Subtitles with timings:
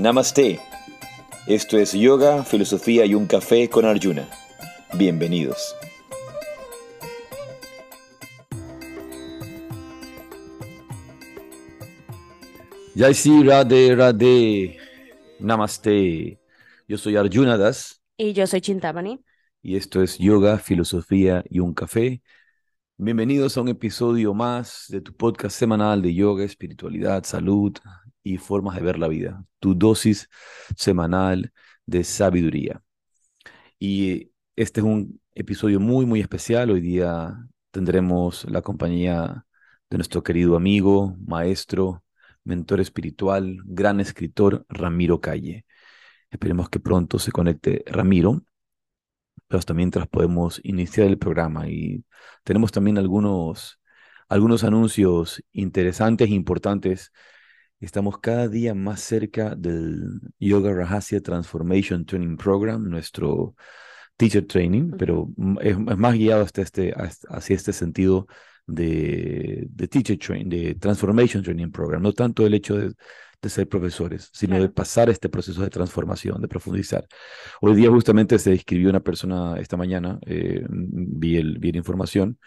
[0.00, 0.58] Namaste.
[1.46, 4.26] Esto es Yoga, Filosofía y un Café con Arjuna.
[4.94, 5.76] Bienvenidos.
[12.96, 14.78] Jai Sri Radhe Radhe.
[15.38, 16.40] Namaste.
[16.88, 18.00] Yo soy Arjuna Das.
[18.16, 19.22] Y yo soy Chintamani.
[19.60, 22.22] Y esto es Yoga, Filosofía y un Café.
[22.96, 27.74] Bienvenidos a un episodio más de tu podcast semanal de yoga, espiritualidad, salud
[28.22, 29.44] y formas de ver la vida.
[29.58, 30.28] Tu dosis
[30.76, 31.52] semanal
[31.86, 32.82] de sabiduría.
[33.78, 36.70] Y este es un episodio muy, muy especial.
[36.70, 37.36] Hoy día
[37.70, 39.46] tendremos la compañía
[39.90, 42.04] de nuestro querido amigo, maestro,
[42.44, 45.66] mentor espiritual, gran escritor Ramiro Calle.
[46.30, 48.42] Esperemos que pronto se conecte Ramiro,
[49.48, 52.04] pero hasta mientras podemos iniciar el programa y
[52.44, 53.80] tenemos también algunos,
[54.28, 57.12] algunos anuncios interesantes e importantes.
[57.80, 63.54] Estamos cada día más cerca del Yoga Rahasya Transformation Training Program, nuestro
[64.16, 65.30] teacher training, pero
[65.62, 68.26] es, más guiado hasta este, hacia este sentido
[68.66, 72.92] de, de teacher training, de transformation training program, no tanto el hecho de,
[73.40, 77.06] de ser profesores, sino de pasar este proceso de transformación, de profundizar.
[77.62, 82.38] Hoy día justamente se escribió una persona, esta mañana, eh, vi, el, vi la información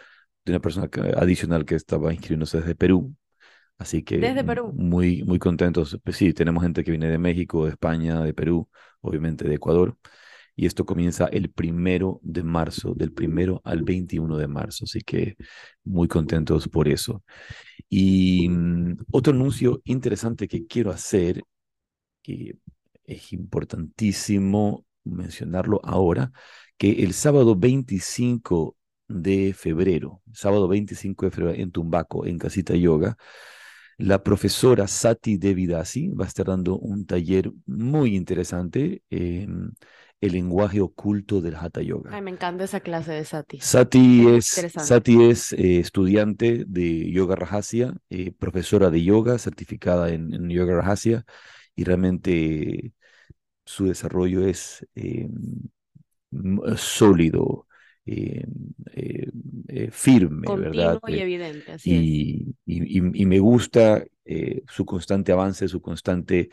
[0.45, 3.15] de una persona adicional que estaba inscribiéndose desde Perú.
[3.77, 4.71] Así que desde Perú.
[4.73, 5.99] muy, muy contentos.
[6.03, 8.69] Pues sí, tenemos gente que viene de México, de España, de Perú,
[9.01, 9.97] obviamente de Ecuador
[10.55, 15.35] y esto comienza el primero de marzo, del primero al 21 de marzo, así que
[15.83, 17.23] muy contentos por eso.
[17.89, 21.43] Y mm, otro anuncio interesante que quiero hacer,
[22.21, 22.57] que
[23.05, 26.31] es importantísimo mencionarlo ahora,
[26.77, 33.17] que el sábado 25 de febrero, sábado 25 de febrero en Tumbaco, en Casita Yoga,
[33.97, 39.03] la profesora Sati Devidasi va a estar dando un taller muy interesante
[40.23, 42.11] el lenguaje oculto del Hatha Yoga.
[42.13, 43.59] Ay, me encanta esa clase de Sati.
[43.59, 44.45] Sati es,
[44.77, 51.25] Sati es eh, estudiante de Yoga Rajasya, eh, profesora de yoga, certificada en, Yoga Rajasya,
[51.75, 52.93] y realmente
[53.65, 54.87] su desarrollo es
[58.05, 58.45] eh,
[58.95, 60.99] sólido, firme, ¿verdad?
[61.07, 64.03] y evidente, así y, y, me gusta
[64.67, 66.49] su constante avance, su constante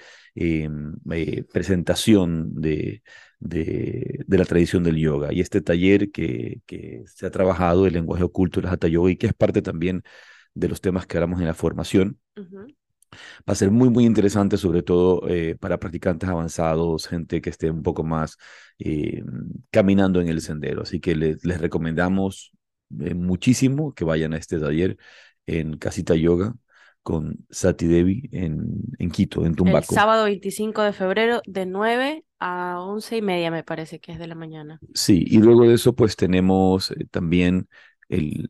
[1.53, 3.03] presentación de,
[3.41, 5.33] de, la tradición del yoga.
[5.33, 9.17] Y este taller que, que se ha trabajado, el lenguaje oculto del Hatha Yoga, y
[9.17, 10.03] que es parte también
[10.55, 12.19] de los temas que hablamos en la formación,
[13.49, 17.71] va a ser muy, muy interesante, sobre todo eh, para practicantes avanzados, gente que esté
[17.71, 18.37] un poco más
[18.79, 19.23] eh,
[19.71, 20.83] caminando en el sendero.
[20.83, 22.53] Así que les, les recomendamos
[23.01, 24.97] eh, muchísimo que vayan a este taller
[25.47, 26.55] en Casita Yoga
[27.03, 29.87] con Sati Devi en, en Quito, en Tumbaco.
[29.91, 34.19] El sábado 25 de febrero de 9 a once y media, me parece que es
[34.19, 34.81] de la mañana.
[34.95, 37.69] Sí, y luego de eso, pues tenemos también
[38.09, 38.49] el,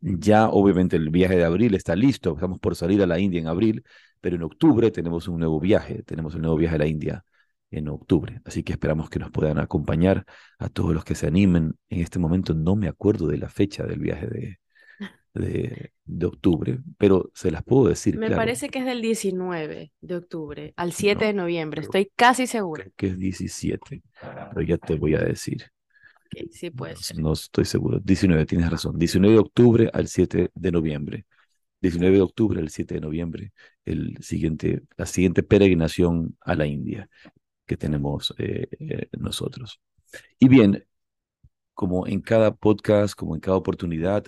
[0.00, 3.48] ya obviamente el viaje de abril está listo, estamos por salir a la India en
[3.48, 3.84] abril,
[4.20, 7.24] pero en octubre tenemos un nuevo viaje, tenemos un nuevo viaje a la India
[7.70, 10.24] en octubre, así que esperamos que nos puedan acompañar
[10.58, 11.76] a todos los que se animen.
[11.88, 14.58] En este momento no me acuerdo de la fecha del viaje de,
[15.34, 18.16] de, de, octubre, pero se las puedo decir.
[18.16, 22.84] Me parece que es del 19 de octubre al 7 de noviembre, estoy casi seguro.
[22.96, 24.02] que es 17,
[24.54, 25.70] pero ya te voy a decir.
[26.50, 27.18] Sí puede ser.
[27.18, 28.00] No estoy seguro.
[28.00, 28.98] 19, tienes razón.
[28.98, 31.26] 19 de octubre al 7 de noviembre.
[31.80, 33.52] 19 de octubre al 7 de noviembre,
[33.84, 37.08] el siguiente, la siguiente peregrinación a la India
[37.66, 39.80] que tenemos eh, eh, nosotros.
[40.38, 40.86] Y bien,
[41.74, 44.24] como en cada podcast, como en cada oportunidad,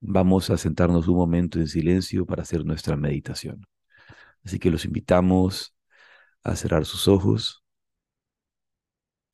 [0.00, 3.66] vamos a sentarnos un momento en silencio para hacer nuestra meditación.
[4.44, 5.74] Así que los invitamos
[6.42, 7.64] a cerrar sus ojos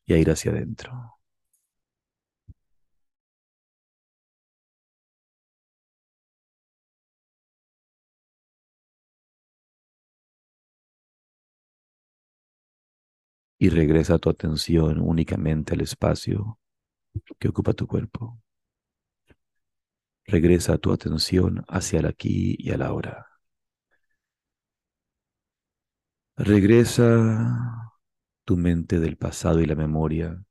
[0.07, 1.19] y a ir hacia adentro.
[13.63, 16.59] Y regresa tu atención únicamente al espacio
[17.39, 18.43] que ocupa tu cuerpo.
[20.27, 23.25] Regresa tu atención hacia el aquí y el ahora.
[26.37, 27.93] Regresa
[28.45, 30.45] tu mente del pasado y la memoria.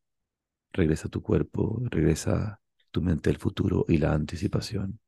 [0.71, 1.81] Regresa tu cuerpo.
[1.89, 2.61] Regresa
[2.91, 5.01] tu mente del futuro y la anticipación.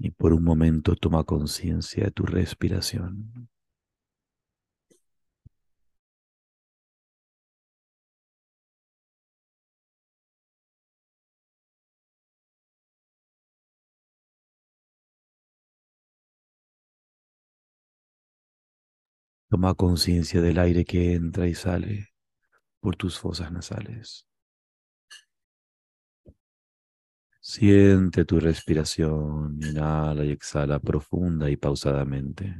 [0.00, 3.48] Y por un momento toma conciencia de tu respiración.
[19.48, 22.08] Toma conciencia del aire que entra y sale
[22.80, 24.28] por tus fosas nasales.
[27.52, 32.54] Siente tu respiración, inhala y exhala profunda y pausadamente.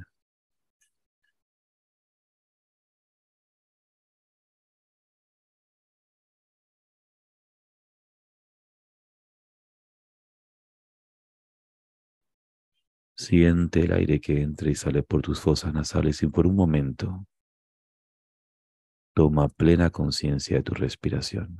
[13.16, 17.24] Siente el aire que entra y sale por tus fosas nasales y por un momento
[19.14, 21.58] toma plena conciencia de tu respiración.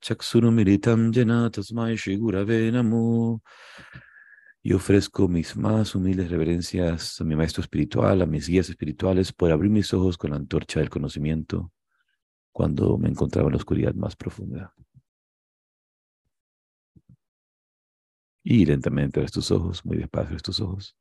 [0.00, 3.42] Chaksurumiritam Jana Tasmai Shigurave Namo.
[4.62, 9.52] Y ofrezco mis más humildes reverencias a mi maestro espiritual, a mis guías espirituales, por
[9.52, 11.72] abrir mis ojos con la antorcha del conocimiento
[12.52, 14.72] cuando me encontraba en la oscuridad más profunda.
[18.42, 20.96] Y lentamente abres tus ojos, muy despacio tus ojos.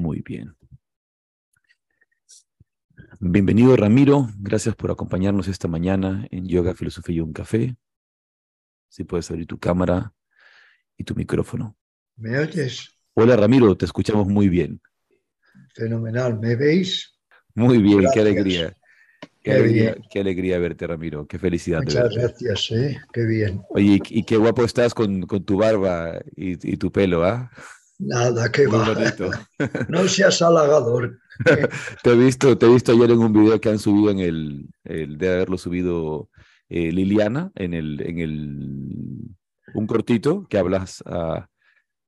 [0.00, 0.56] Muy bien.
[3.20, 7.76] Bienvenido Ramiro, gracias por acompañarnos esta mañana en Yoga, Filosofía y un Café.
[8.88, 10.14] Si puedes abrir tu cámara
[10.96, 11.76] y tu micrófono.
[12.16, 12.96] ¿Me oyes?
[13.12, 14.80] Hola Ramiro, te escuchamos muy bien.
[15.74, 17.18] Fenomenal, ¿me veis?
[17.54, 18.70] Muy bien, qué alegría.
[19.20, 22.98] Qué, Qué alegría, qué alegría verte Ramiro, qué felicidad de Muchas gracias, ¿eh?
[23.12, 23.60] Qué bien.
[23.68, 27.50] Oye, y, y qué guapo estás con, con tu barba y, y tu pelo, ¿ah?
[28.00, 28.94] Nada, qué Muy va.
[28.94, 29.30] bonito.
[29.88, 31.18] No seas halagador.
[32.02, 34.66] Te he visto, te he visto ayer en un video que han subido en el,
[34.84, 36.28] el de haberlo subido
[36.68, 39.36] eh, Liliana, en el, en el,
[39.74, 41.46] un cortito que hablas, ah,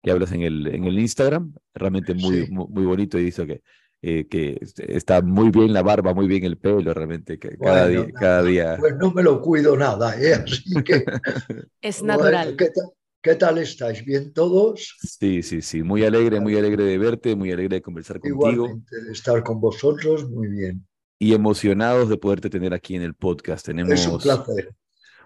[0.02, 2.50] que hablas en el, en el Instagram, realmente muy, Sí.
[2.50, 3.62] muy, muy bonito y dice que,
[4.02, 8.04] eh, que está muy bien la barba, muy bien el pelo, realmente, que cada Bueno,
[8.04, 8.76] día, cada día.
[8.78, 10.34] Pues no me lo cuido nada, ¿eh?
[10.34, 11.04] Así que.
[11.80, 12.56] Es bueno, natural.
[12.56, 12.88] ¿qué, ta-
[13.22, 14.04] qué tal estáis?
[14.04, 14.96] ¿Bien todos?
[15.00, 19.12] Sí, sí, sí, muy alegre, muy alegre de verte, muy alegre de conversar contigo de
[19.12, 20.86] estar con vosotros, muy bien.
[21.18, 23.64] y emocionados de poderte tener aquí en el podcast.
[23.66, 24.74] Tenemos Es un placer.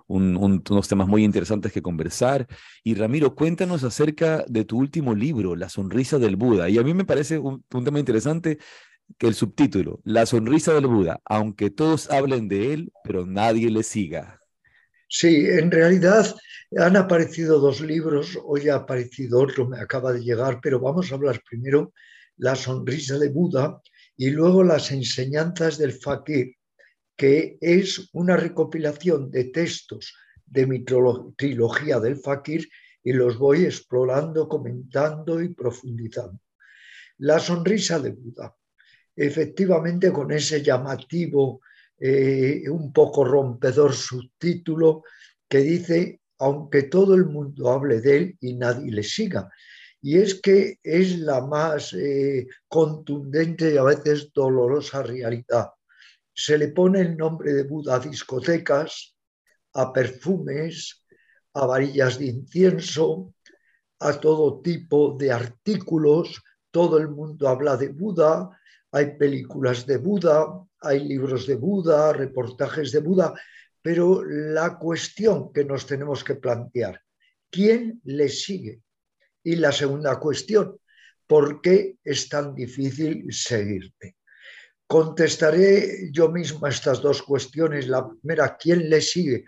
[0.08, 2.46] un- un- unos temas muy interesantes que conversar.
[2.84, 6.68] Y Ramiro, cuéntanos acerca de tu último libro, La sonrisa del Buda.
[6.68, 8.58] Y a mí me parece un, un tema interesante
[9.18, 13.82] que el subtítulo, La sonrisa del Buda, aunque todos hablen de él, pero nadie le
[13.82, 14.38] siga.
[15.08, 16.34] Sí, en realidad
[16.78, 21.14] han aparecido dos libros, hoy ha aparecido otro, me acaba de llegar, pero vamos a
[21.14, 21.92] hablar primero
[22.36, 23.80] La sonrisa de Buda
[24.16, 26.54] y luego las enseñanzas del fakir,
[27.16, 30.14] que es una recopilación de textos
[30.46, 32.68] de mi trilo- trilogía del fakir
[33.04, 36.40] y los voy explorando, comentando y profundizando.
[37.18, 38.54] La sonrisa de Buda,
[39.16, 41.60] efectivamente con ese llamativo,
[41.98, 45.02] eh, un poco rompedor subtítulo
[45.48, 49.48] que dice, aunque todo el mundo hable de él y nadie le siga.
[50.02, 55.70] Y es que es la más eh, contundente y a veces dolorosa realidad.
[56.32, 59.16] Se le pone el nombre de Buda a discotecas,
[59.72, 61.02] a perfumes,
[61.54, 63.34] a varillas de incienso,
[64.00, 66.42] a todo tipo de artículos.
[66.70, 68.50] Todo el mundo habla de Buda,
[68.96, 70.46] hay películas de Buda,
[70.80, 73.34] hay libros de Buda, reportajes de Buda,
[73.82, 77.02] pero la cuestión que nos tenemos que plantear,
[77.50, 78.80] ¿quién le sigue?
[79.44, 80.78] Y la segunda cuestión,
[81.26, 84.16] ¿por qué es tan difícil seguirte?
[84.86, 87.88] Contestaré yo misma estas dos cuestiones.
[87.88, 89.44] La primera, ¿quién le sigue?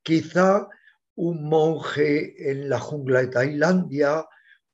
[0.00, 0.68] Quizá
[1.16, 4.24] un monje en la jungla de Tailandia,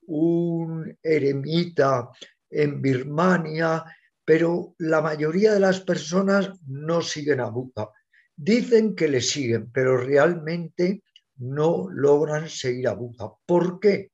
[0.06, 2.10] un eremita
[2.50, 3.84] en Birmania,
[4.28, 7.88] pero la mayoría de las personas no siguen a Buda.
[8.36, 11.02] Dicen que le siguen, pero realmente
[11.36, 13.32] no logran seguir a Buda.
[13.46, 14.12] ¿Por qué?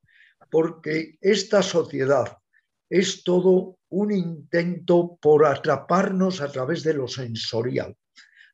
[0.55, 2.37] porque esta sociedad
[2.89, 7.93] es todo un intento por atraparnos a través de lo sensorial,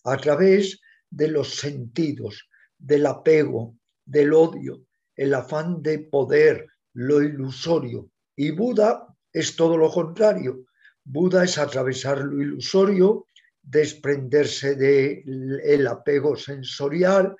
[0.03, 4.81] a través de los sentidos, del apego, del odio,
[5.15, 8.09] el afán de poder, lo ilusorio.
[8.35, 10.65] Y Buda es todo lo contrario.
[11.03, 13.25] Buda es atravesar lo ilusorio,
[13.61, 17.35] desprenderse del apego sensorial,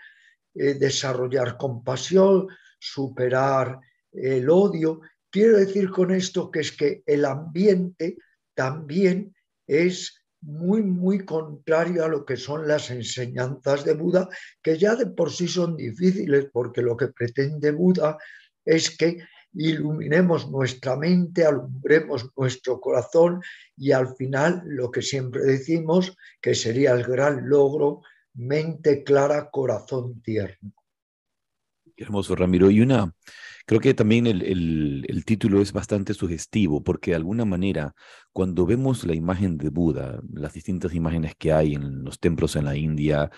[0.53, 2.48] eh, desarrollar compasión,
[2.80, 3.80] superar
[4.12, 5.01] el odio.
[5.30, 8.18] Quiero decir con esto que es que el ambiente
[8.53, 9.34] también
[9.65, 14.27] es muy, muy contrario a lo que son las enseñanzas de Buda,
[14.62, 18.18] que ya de por sí son difíciles, porque lo que pretende Buda
[18.65, 19.20] es que
[19.53, 23.41] iluminemos nuestra mente, alumbremos nuestro corazón
[23.77, 28.01] y al final lo que siempre decimos que sería el gran logro,
[28.34, 30.74] mente clara, corazón tierno.
[32.01, 32.70] Hermoso, Ramiro.
[32.72, 33.13] Y una,
[33.65, 37.93] Creo que también el, título es bastante sugestivo porque de alguna manera
[38.34, 42.65] cuando vemos la imagen de Buda, las distintas imágenes que hay en los templos en
[42.65, 43.29] la India,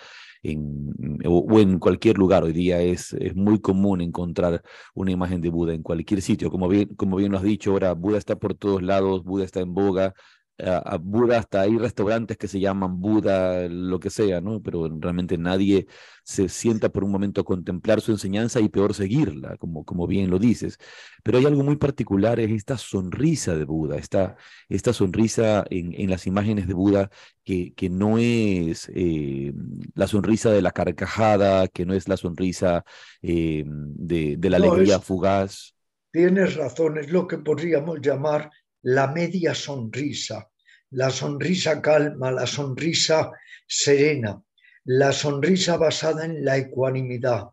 [0.42, 0.92] en,
[1.26, 2.44] o, en cualquier lugar.
[2.44, 4.62] Hoy día es, es, muy común encontrar
[4.94, 6.50] una imagen de Buda en cualquier sitio.
[6.50, 9.60] Como bien, como bien lo has dicho, ahora Buda está por todos lados, Buda está
[9.62, 10.14] en boga,
[10.60, 14.62] a, Buda, hasta hay restaurantes que se llaman Buda, lo que sea, ¿no?
[14.62, 15.88] Pero realmente nadie
[16.24, 20.30] se sienta por un momento a contemplar su enseñanza y peor seguirla, como, como bien
[20.30, 20.78] lo dices.
[21.24, 24.36] Pero hay algo muy particular, es esta sonrisa de Buda, esta,
[24.70, 27.10] esta sonrisa en, en las imágenes de Buda
[27.44, 29.54] que, que no es eh,
[29.96, 32.86] la sonrisa de la carcajada, que no es la sonrisa
[33.22, 35.76] eh, de, de, la alegría fugaz.
[36.12, 38.52] Tienes razón, es lo que podríamos llamar
[38.84, 40.50] la media sonrisa,
[40.92, 43.32] la sonrisa calma, la sonrisa
[43.66, 44.42] serena,
[44.86, 47.48] la sonrisa basada en la ecuanimidad,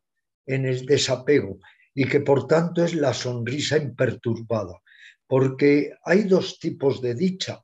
[0.46, 1.58] en el desapego,
[1.94, 4.80] y que por tanto es la sonrisa imperturbada,
[5.26, 7.62] porque hay dos tipos de dicha.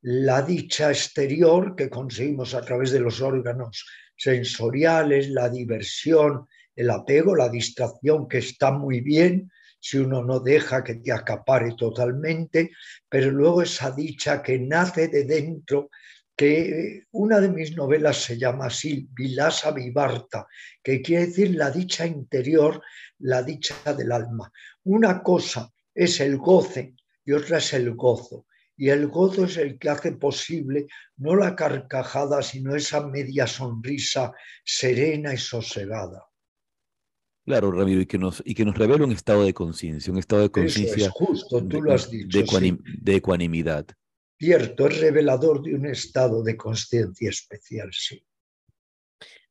[0.00, 7.36] La dicha exterior que conseguimos a través de los órganos sensoriales, la diversión, el apego,
[7.36, 9.50] la distracción, que está muy bien,
[9.82, 12.70] si uno no deja que te acapare totalmente,
[13.08, 15.90] pero luego esa dicha que nace de dentro,
[16.36, 20.46] que una de mis novelas se llama así, Vilasa Vivarta,
[20.80, 22.80] que quiere decir la dicha interior,
[23.18, 24.52] la dicha del alma.
[24.84, 28.46] Una cosa es el goce y otra es el gozo.
[28.76, 30.86] Y el gozo es el que hace posible
[31.16, 34.32] no la carcajada, sino esa media sonrisa
[34.64, 36.24] serena y sosegada.
[37.44, 40.42] Claro, Ramiro, y que nos, y que nos revela un estado de conciencia, un estado
[40.42, 41.10] de conciencia.
[41.10, 42.38] justo, tú lo has dicho.
[42.38, 43.86] De, ecuanimidad.
[44.38, 48.24] Cierto, es revelador de un estado de conciencia especial, sí.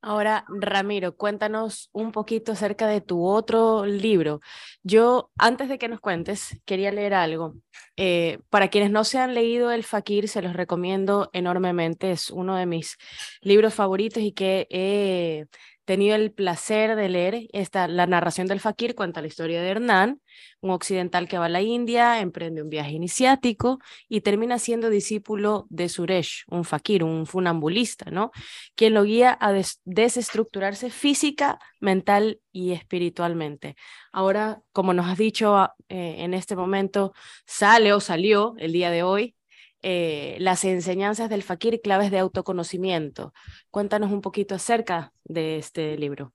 [0.04, 4.40] Ahora, Ramiro, cuéntanos un poquito acerca de tu otro libro.
[4.82, 7.56] Yo, antes de que nos cuentes, quería leer algo.
[7.98, 12.12] Eh, para quienes no se han leído El Fakir, se los recomiendo enormemente.
[12.12, 12.98] Es uno de mis
[13.42, 15.46] libros favoritos y que he
[15.92, 20.22] tenido el placer de leer esta, la narración del Fakir, cuenta la historia de Hernán,
[20.62, 25.68] un occidental que va a la India, emprende un viaje iniciático y termina siendo discípulo
[25.70, 28.32] de Suresh, un Fakir, un funambulista, ¿no?
[28.74, 29.52] Quien lo guía a
[29.84, 33.76] desestructurarse física, mental y espiritualmente.
[34.14, 37.12] Ahora, como nos has dicho ah, eh, en este momento,
[37.46, 39.36] sale o salió el día de hoy
[39.82, 43.34] eh, las enseñanzas del Fakir, claves de autoconocimiento.
[43.70, 46.34] Cuéntanos un poquito acerca de este libro.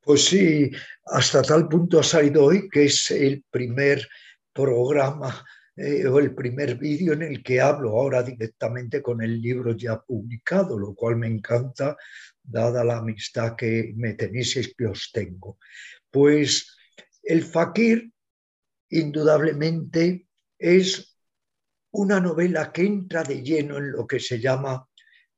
[0.00, 0.70] Pues sí,
[1.04, 4.08] hasta tal punto ha salido hoy que es el primer
[4.52, 5.44] programa
[5.76, 10.00] eh, o el primer vídeo en el que hablo ahora directamente con el libro ya
[10.00, 11.96] publicado, lo cual me encanta,
[12.42, 15.58] dada la amistad que me tenéis y que os tengo.
[16.10, 16.76] Pues
[17.22, 18.10] el Fakir,
[18.88, 20.26] indudablemente,
[20.58, 21.09] es
[21.92, 24.86] una novela que entra de lleno en lo que se llama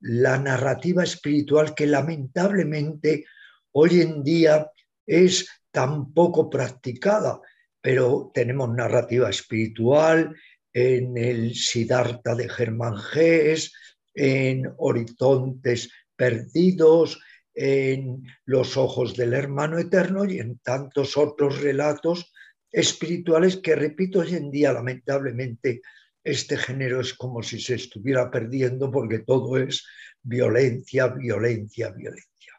[0.00, 3.24] la narrativa espiritual que lamentablemente
[3.72, 4.70] hoy en día
[5.06, 7.40] es tan poco practicada,
[7.80, 10.36] pero tenemos narrativa espiritual
[10.72, 13.72] en el Siddhartha de Germán Gess,
[14.14, 17.20] en Horizontes Perdidos,
[17.54, 22.32] en Los Ojos del Hermano Eterno y en tantos otros relatos
[22.70, 25.82] espirituales que, repito, hoy en día lamentablemente
[26.24, 29.84] este género es como si se estuviera perdiendo porque todo es
[30.22, 32.52] violencia, violencia, violencia.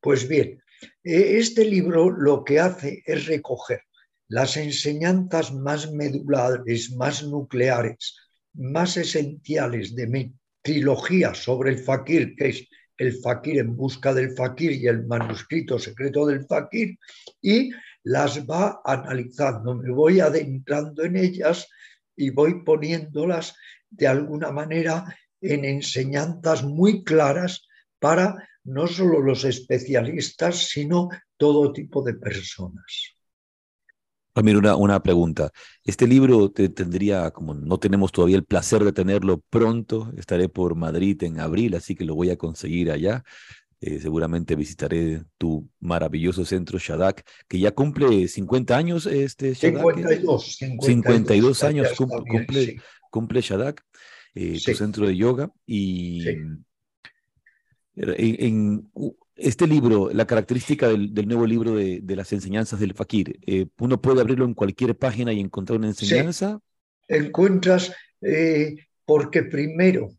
[0.00, 0.62] Pues bien,
[1.02, 3.80] e, este libro lo que hace es recoger
[4.28, 8.14] las enseñanzas más medulares, más nucleares,
[8.54, 14.36] más esenciales de mi trilogía sobre el fakir, que es el fakir en busca del
[14.36, 16.98] fakir y el manuscrito secreto del fakir,
[17.40, 17.70] y
[18.04, 21.68] las va analizando, me voy adentrando en ellas
[22.18, 23.54] y voy poniéndolas
[23.88, 27.66] de alguna manera en enseñanzas muy claras
[27.98, 33.14] para no solo los especialistas, sino todo tipo de personas.
[34.34, 35.50] Ramiro, una, una pregunta.
[35.82, 40.74] Este libro te, tendría, como no tenemos todavía el placer de tenerlo pronto, estaré por
[40.74, 43.24] Madrid en abril, así que lo voy a conseguir allá.
[43.80, 49.06] Eh, seguramente visitaré tu maravilloso centro Shadak, que ya cumple 50 años.
[49.06, 53.84] Este Shadak, 52, 52, años cumple, cumple, Shadak,
[54.34, 55.52] eh, tu centro de yoga.
[55.64, 56.26] Y
[57.94, 58.90] en,
[59.36, 64.20] este libro, la característica del, nuevo libro de, las enseñanzas del Fakir, eh, uno puede
[64.20, 66.58] abrirlo en cualquier página y encontrar una enseñanza.
[67.06, 67.92] Encuentras,
[69.04, 70.10] porque primero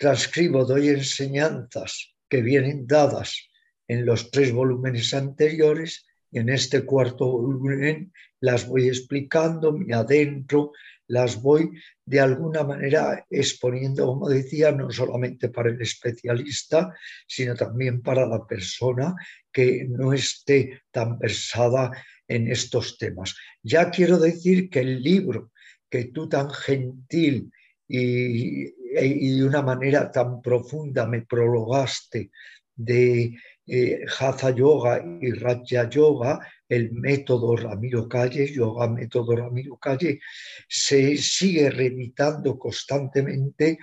[0.00, 3.50] transcribo, doy enseñanzas que vienen dadas
[3.86, 10.72] en los tres volúmenes anteriores y en este cuarto volumen las voy explicando, me adentro,
[11.06, 11.72] las voy
[12.06, 16.94] de alguna manera exponiendo, como decía, no solamente para el especialista,
[17.26, 19.14] sino también para la persona
[19.52, 21.90] que no esté tan versada
[22.26, 23.36] en estos temas.
[23.62, 25.52] Ya quiero decir que el libro
[25.90, 27.52] que tú tan gentil
[27.86, 32.30] y, de una manera tan profunda me prologaste
[32.74, 40.20] de eh, Hatha Yoga y Raja Yoga, el método Ramiro Calle, Yoga Método Ramiro Calle,
[40.68, 43.78] se sigue reeditando constantemente,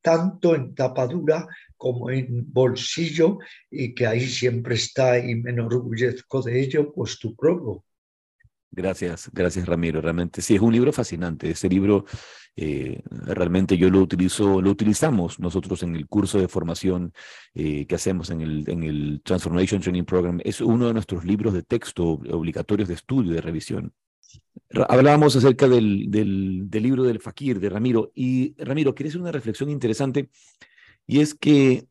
[0.00, 3.38] tanto en tapadura como en bolsillo,
[3.70, 7.84] y que ahí siempre está y me enorgullezco de ello, pues tu prólogo.
[8.74, 10.00] Gracias, gracias Ramiro.
[10.00, 11.50] Realmente sí, es un libro fascinante.
[11.50, 12.06] Ese libro
[12.56, 17.12] eh, realmente yo lo utilizo, lo utilizamos nosotros en el curso de formación
[17.54, 20.40] eh, que hacemos en el, en el Transformation Training Program.
[20.42, 23.92] Es uno de nuestros libros de texto obligatorios de estudio, de revisión.
[24.88, 28.10] Hablábamos acerca del, del, libro del Fakir, de Ramiro.
[28.14, 30.30] Y Ramiro, quería hacer una reflexión interesante
[31.06, 31.86] y es que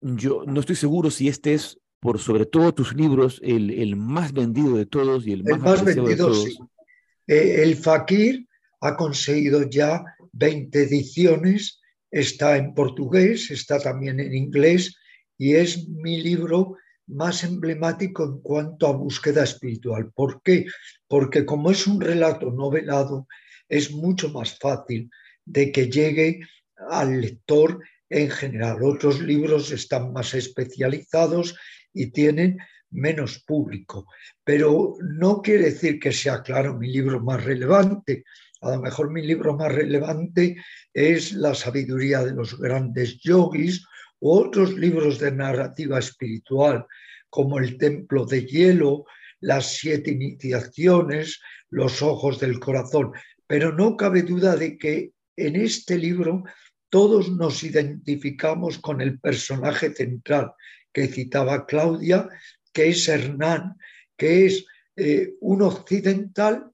[0.00, 4.32] yo no estoy seguro si este es por sobre todo tus libros, el, el más
[4.32, 6.58] vendido de todos y el más, vendido, de todos.
[7.26, 8.48] Eh, el Fakir
[8.80, 14.96] ha conseguido ya 20 ediciones, está en portugués, está también en inglés
[15.36, 20.10] y es mi libro más emblemático en cuanto a búsqueda espiritual.
[20.14, 20.66] ¿Por qué?
[21.06, 23.26] Porque como es un relato novelado,
[23.68, 25.10] es mucho más fácil
[25.44, 26.40] de que llegue
[26.88, 28.82] al lector en general.
[28.82, 31.56] Otros libros están más especializados
[31.92, 32.58] y tienen
[32.90, 34.06] menos público.
[34.44, 38.24] Pero no quiere decir que sea, claro, mi libro más relevante.
[38.62, 40.56] A lo mejor mi libro más relevante
[40.92, 43.84] es La sabiduría de los grandes yogis
[44.18, 46.86] u otros libros de narrativa espiritual,
[47.30, 49.04] como El templo de hielo,
[49.40, 53.12] Las siete iniciaciones, Los ojos del corazón.
[53.46, 56.44] Pero no cabe duda de que en este libro
[56.90, 60.52] todos nos identificamos con el personaje central,
[60.92, 62.28] que citaba Claudia,
[62.72, 63.76] que es Hernán,
[64.16, 66.70] que es eh, un occidental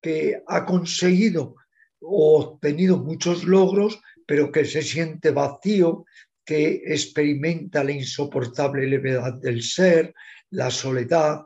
[0.00, 1.56] que ha conseguido
[2.00, 6.04] o obtenido muchos logros, pero que se siente vacío,
[6.44, 10.14] que experimenta la insoportable levedad del ser,
[10.50, 11.42] la soledad,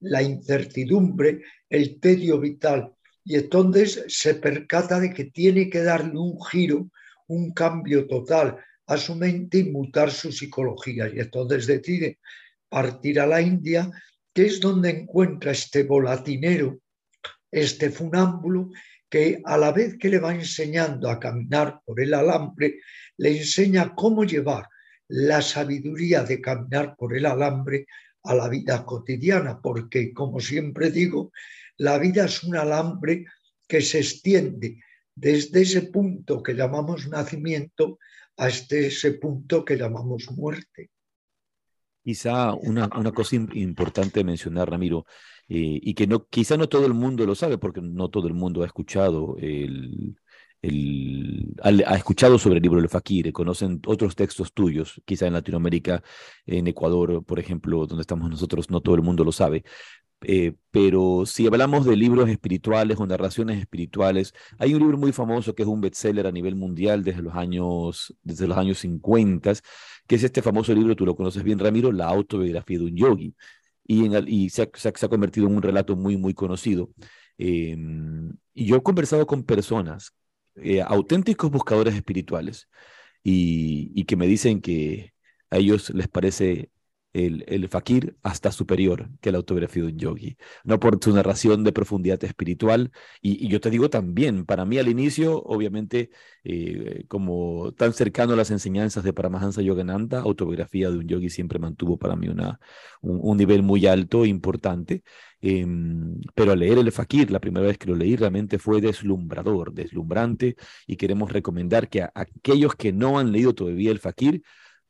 [0.00, 2.92] la incertidumbre, el tedio vital.
[3.24, 6.90] Y entonces se percata de que tiene que darle un giro,
[7.26, 8.56] un cambio total
[8.88, 11.08] a su mente y mutar su psicología.
[11.08, 12.18] Y entonces decide
[12.68, 13.90] partir a la India,
[14.34, 16.80] que es donde encuentra este volatinero,
[17.50, 18.70] este funámbulo,
[19.10, 22.80] que a la vez que le va enseñando a caminar por el alambre,
[23.18, 24.66] le enseña cómo llevar
[25.08, 27.86] la sabiduría de caminar por el alambre
[28.24, 31.32] a la vida cotidiana, porque como siempre digo,
[31.76, 33.26] la vida es un alambre
[33.66, 34.82] que se extiende
[35.14, 37.98] desde ese punto que llamamos nacimiento
[38.38, 40.90] hasta ese punto que llamamos muerte.
[42.02, 45.04] Quizá una, una cosa importante mencionar, Ramiro,
[45.48, 48.34] eh, y que no, quizá no todo el mundo lo sabe, porque no todo el
[48.34, 50.16] mundo ha escuchado el,
[51.62, 56.02] ha escuchado sobre el libro del Fakir, conocen otros textos tuyos, quizá en Latinoamérica,
[56.46, 59.64] en Ecuador, por ejemplo, donde estamos nosotros, no todo el mundo lo sabe,
[60.22, 65.54] eh, pero si hablamos de libros espirituales o narraciones espirituales, hay un libro muy famoso
[65.54, 69.52] que es un bestseller a nivel mundial desde los años, desde los años 50,
[70.06, 73.34] que es este famoso libro, tú lo conoces bien, Ramiro, La autobiografía de un yogi.
[73.86, 76.90] Y, en, se, ha, convertido en un relato muy, muy conocido.
[77.38, 80.12] Em, y yo he conversado con personas,
[80.56, 82.68] eh, auténticos buscadores espirituales,
[83.22, 85.12] y que me dicen que
[85.50, 86.70] a ellos les parece
[87.12, 91.64] el, el fakir hasta superior que la autobiografía de un yogi, no por su narración
[91.64, 92.92] de profundidad espiritual.
[93.22, 96.10] Y, yo te digo también, para mí al inicio, obviamente,
[96.44, 101.58] eh, como tan cercano a las enseñanzas de Paramahansa Yogananda, autobiografía de un yogi siempre
[101.58, 102.60] mantuvo para mí una,
[103.00, 105.02] un, nivel muy alto, e importante.
[105.40, 109.72] Em, pero al leer el Fakir, la primera vez que lo leí, realmente fue deslumbrador,
[109.72, 114.42] deslumbrante, y queremos recomendar que a aquellos que no han leído todavía el Fakir,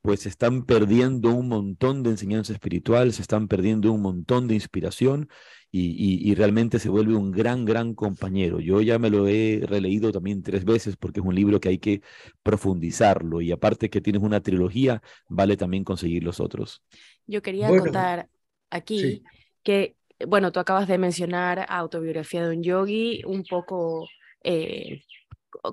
[0.08, 4.54] pues se están perdiendo un montón de enseñanza espiritual, se están perdiendo un montón de
[4.54, 5.28] inspiración
[5.70, 8.58] y, realmente se vuelve un gran, gran compañero.
[8.58, 11.78] Yo ya me lo he releído también tres veces porque es un libro que hay
[11.78, 12.00] que
[12.42, 16.82] profundizarlo y aparte que tienes una trilogía, vale también conseguir los otros.
[17.26, 18.30] Yo quería contar
[18.70, 19.22] aquí
[19.62, 19.94] que,
[20.26, 24.08] bueno, tú acabas de mencionar autobiografía de un yogi, un poco...
[24.42, 25.02] Eh,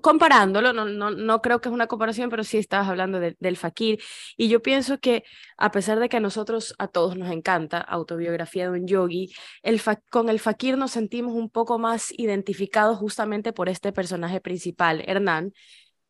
[0.02, 4.00] comparándolo, no, no, no creo que es una comparación, pero sí estabas hablando del fakir.
[4.38, 5.24] Y yo pienso que
[5.58, 9.82] a pesar de que a nosotros, a todos nos encanta autobiografía de un yogi, el
[10.10, 15.54] con el fakir nos sentimos un poco más identificados justamente por este personaje principal, Hernán,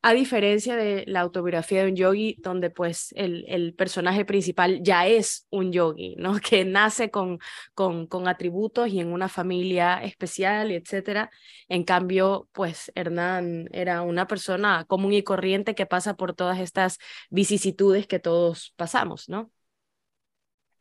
[0.07, 5.07] a diferencia de la autobiografía de un yogi, donde pues el, el personaje principal ya
[5.07, 6.39] es un yogi, ¿no?
[6.47, 7.39] Que nace con,
[7.73, 11.31] con, con atributos y en una familia especial, etcétera.
[11.69, 16.99] En cambio, pues Hernán era una persona común y corriente que pasa por todas estas
[17.31, 19.49] vicisitudes que todos pasamos, ¿no?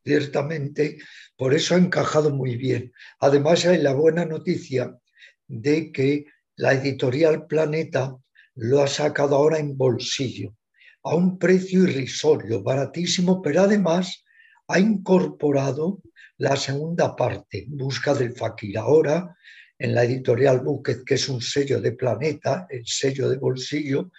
[0.05, 0.99] Ciertamente,
[1.35, 2.93] por eso ha encajado muy bien.
[3.21, 4.99] Además, hay la buena noticia
[5.47, 8.19] de que la editorial Planeta
[8.55, 10.55] lo ha sacado ahora en bolsillo,
[11.03, 14.25] a un precio irrisorio, baratísimo, pero además
[14.69, 16.03] ha incorporado
[16.38, 18.79] la segunda parte, Busca del Fakir.
[18.79, 19.37] Ahora,
[19.79, 24.11] en la editorial Bucket, que es un sello de Planeta, el sello de bolsillo,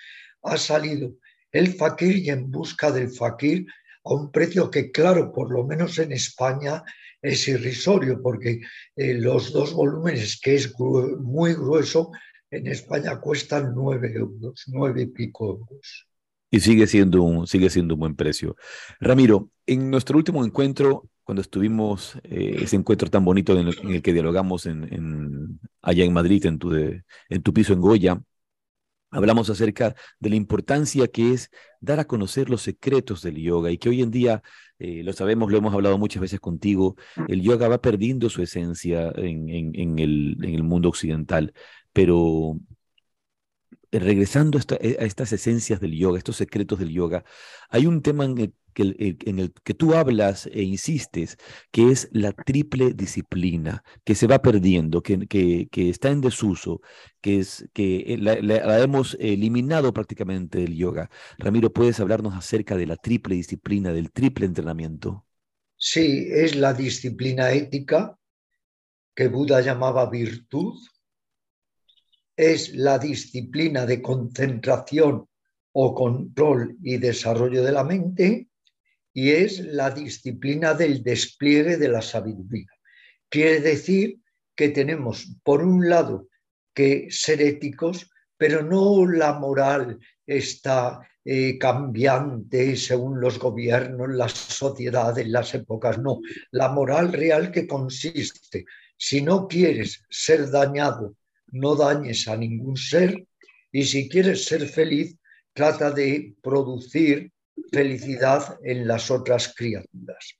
[0.43, 1.15] ha salido
[1.51, 3.65] el Fakir y En Busca del Fakir
[4.03, 6.83] a un precio que, claro, por lo menos en España
[7.21, 8.61] es irrisorio, porque
[8.95, 12.11] eh, los dos volúmenes, que es muy grueso,
[12.51, 16.07] en España cuestan nueve euros, nueve y pico euros.
[16.51, 18.55] Y sigue siendo, un, sigue siendo un buen precio.
[18.99, 24.13] Ramiro, en nuestro último encuentro, cuando estuvimos, eh, ese encuentro tan bonito en el, que
[24.13, 28.21] dialogamos en, allá en Madrid, en tu, en tu piso en Goya,
[29.09, 33.77] hablamos acerca de la importancia que es dar a conocer los secretos del yoga y
[33.77, 34.43] que hoy en día,
[34.77, 36.95] eh, lo sabemos, lo hemos hablado muchas veces contigo,
[37.27, 41.53] el yoga va perdiendo su esencia en, el, en el mundo occidental
[41.95, 42.59] pero
[43.89, 47.23] eh, regresando eh, a, estas esencias del yoga, estos secretos del yoga,
[47.69, 51.37] hay un tema en el, que, tú hablas e insistes,
[51.71, 56.81] que es la triple disciplina, que se va perdiendo, que, está en desuso,
[57.21, 61.09] que, es, que eh, la, la, hemos eliminado prácticamente del yoga.
[61.37, 65.25] Ramiro, ¿puedes hablarnos acerca de la triple disciplina, del triple entrenamiento?
[65.77, 68.17] Sí, es la disciplina ética
[69.15, 70.75] que Buda llamaba virtud,
[72.35, 75.27] es la disciplina de concentración
[75.71, 78.49] o control y desarrollo de la mente
[79.13, 82.67] y es la disciplina del despliegue de la sabiduría.
[83.29, 84.19] Quiere decir
[84.55, 86.27] que tenemos, por un lado,
[86.73, 95.27] que ser éticos, pero no la moral está eh, cambiante según los gobiernos, las sociedades,
[95.27, 96.19] las épocas, no.
[96.51, 98.65] La moral real que consiste,
[98.97, 101.15] si no quieres ser dañado
[101.51, 103.25] no dañes a ningún ser
[103.71, 105.17] y si quieres ser feliz,
[105.53, 107.31] trata de producir
[107.71, 110.37] felicidad en las otras criaturas.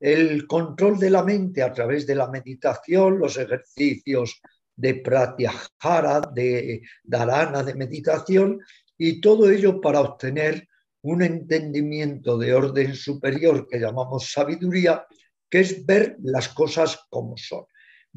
[0.00, 4.40] El control de la mente a través de la meditación, los ejercicios
[4.76, 8.60] de pratyahara, de dharana, de meditación,
[8.96, 10.68] y todo ello para obtener
[11.02, 15.04] un entendimiento de orden superior que llamamos sabiduría,
[15.48, 17.64] que es ver las cosas como son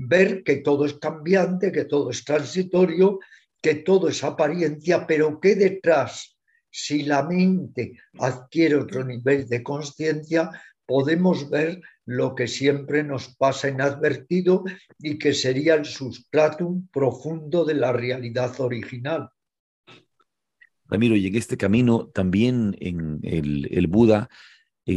[0.07, 3.19] ver que todo es cambiante, que todo es transitorio,
[3.61, 6.37] que todo es apariencia, pero que detrás,
[6.69, 10.49] si la mente adquiere otro nivel de conciencia,
[10.85, 14.63] podemos ver lo que siempre nos pasa inadvertido
[14.99, 19.29] y que sería el sustratum profundo de la realidad original.
[20.87, 24.29] Ramiro, y en este camino también en el, el Buda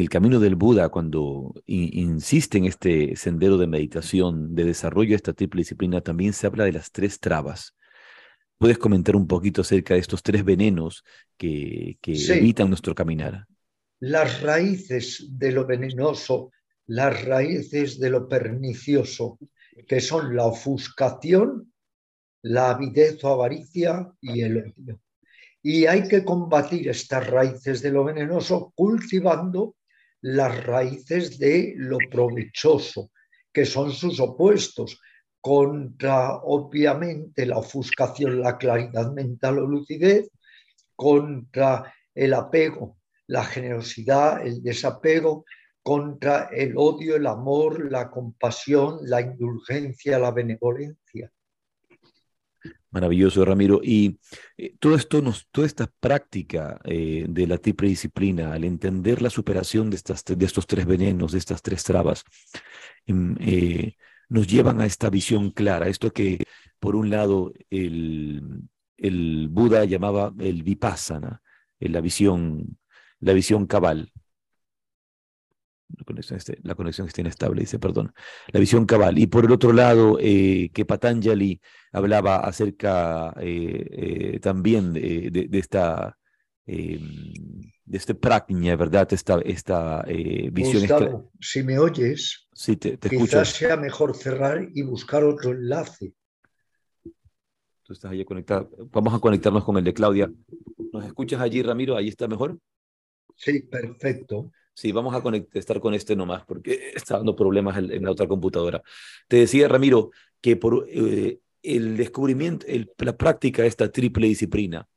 [0.01, 5.33] el camino del Buda, cuando insiste en este sendero de meditación, de desarrollo de esta
[5.33, 7.75] triple disciplina, también se habla de las tres trabas.
[8.59, 11.05] ¿Puedes comentar un poquito acerca de estos tres venenos
[11.37, 13.47] que, que evitan nuestro caminar?
[14.01, 16.51] Las raíces de lo venenoso,
[16.87, 19.39] las raíces de lo pernicioso,
[19.87, 21.73] que son la ofuscación,
[22.43, 25.01] la avidez o avaricia y el odio.
[25.63, 29.77] Y hay que combatir estas raíces de lo venenoso cultivando
[30.25, 33.11] las raíces de lo provechoso,
[33.53, 34.99] que son sus opuestos,
[35.39, 40.31] contra obviamente la ofuscación, la claridad mental o lucidez,
[40.97, 45.45] contra el apego, la generosidad, el desapego,
[45.83, 51.31] contra el odio, el amor, la compasión, la indulgencia, la benevolencia.
[52.91, 53.81] Maravilloso, Ramiro.
[53.83, 54.19] Y
[54.57, 59.31] eh, todo esto, nos, toda esta práctica eh, de la triple disciplina, al entender la
[59.31, 62.25] superación de, estas, de estos tres venenos, de estas tres trabas,
[63.07, 63.97] em, eh,
[64.29, 65.89] nos llevan a esta visión clara.
[65.89, 66.45] Esto que,
[66.79, 68.63] por un lado, el,
[68.97, 71.43] el Buda llamaba el vipassana,
[71.81, 72.79] la visión,
[73.19, 74.13] la visión cabal,
[75.99, 78.13] la conexión, este, la conexión está inestable, dice, perdón,
[78.49, 79.19] la visión cabal.
[79.19, 81.61] Y por el otro lado, eh, que Patanjali
[81.93, 86.19] hablaba acerca eh, eh, también de, de, esta,
[86.67, 86.99] de
[87.93, 89.13] este prajna, ¿verdad?
[89.13, 90.81] Esta, esta visión.
[90.81, 96.15] Gustavo, si me oyes, sí, te, te quizás sea mejor cerrar y buscar otro enlace.
[97.85, 98.71] Tú estás allí conectado.
[98.91, 100.33] Vamos a conectarnos con el de Claudia.
[100.93, 101.97] ¿Nos escuchas allí, Ramiro?
[101.97, 102.59] ¿Ahí está mejor?
[103.37, 104.51] Sí, perfecto.
[104.75, 105.23] Sí, vamos a
[105.55, 108.83] estar con este nomás porque está dando problemas en, la otra computadora.
[109.29, 110.11] Te decía, Ramiro,
[110.41, 112.67] que por eh, el descubrimiento,
[112.99, 114.89] la práctica de esta triple disciplina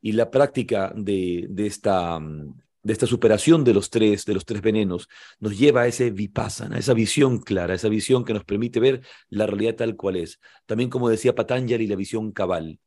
[0.00, 4.62] y la práctica de, esta, mm, de esta superación de los tres, de los tres
[4.62, 8.44] venenos, nos lleva a ese vipassana, a esa visión clara, a esa visión que nos
[8.44, 10.40] permite ver la realidad tal cual es.
[10.64, 12.80] También, como decía Patanjali, la visión cabal.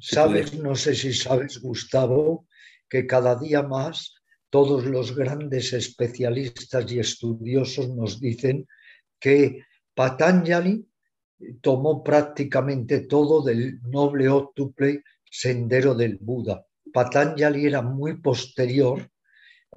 [0.00, 2.46] Sabes, no sé si sabes, Gustavo,
[2.88, 4.14] que cada día más
[4.50, 8.66] todos los grandes especialistas y estudiosos nos dicen
[9.20, 10.86] que Patanjali
[11.60, 16.64] tomó prácticamente todo del noble octuple sendero del Buda.
[16.92, 19.10] Patanjali era muy posterior,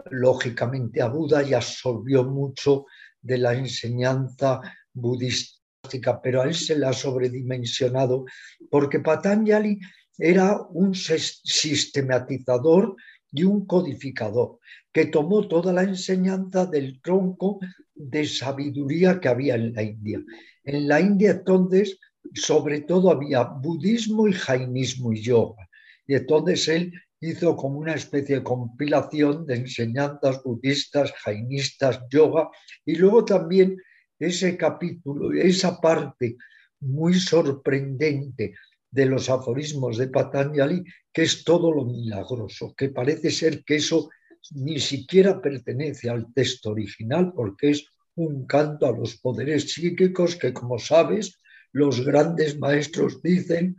[0.10, 2.86] lógicamente, a Buda y absorbió mucho
[3.22, 4.62] de la enseñanza
[4.94, 8.26] budística, pero a él se le ha sobredimensionado
[8.70, 9.80] porque Patanjali
[10.22, 12.96] era un sistematizador
[13.32, 14.60] y un codificador
[14.94, 17.60] que tomó toda la enseñanza del tronco
[17.96, 20.24] de sabiduría que había en la India.
[20.64, 21.98] En la India entonces,
[22.36, 25.68] sobre todo, había budismo y jainismo y yoga.
[26.06, 32.48] Y entonces él hizo como una especie de compilación de enseñanzas budistas, jainistas, yoga,
[32.86, 33.76] y luego también
[34.20, 36.38] ese capítulo, esa parte
[36.80, 38.54] muy sorprendente
[38.92, 44.10] de los aforismos de Patanjali, que es todo lo milagroso, que parece ser que eso
[44.52, 50.54] ni siquiera pertenece al texto original, porque es un canto a los poderes psíquicos que,
[50.54, 51.40] como sabes,
[51.72, 53.78] los grandes maestros dicen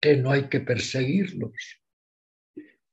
[0.00, 1.80] que no hay que perseguirlos.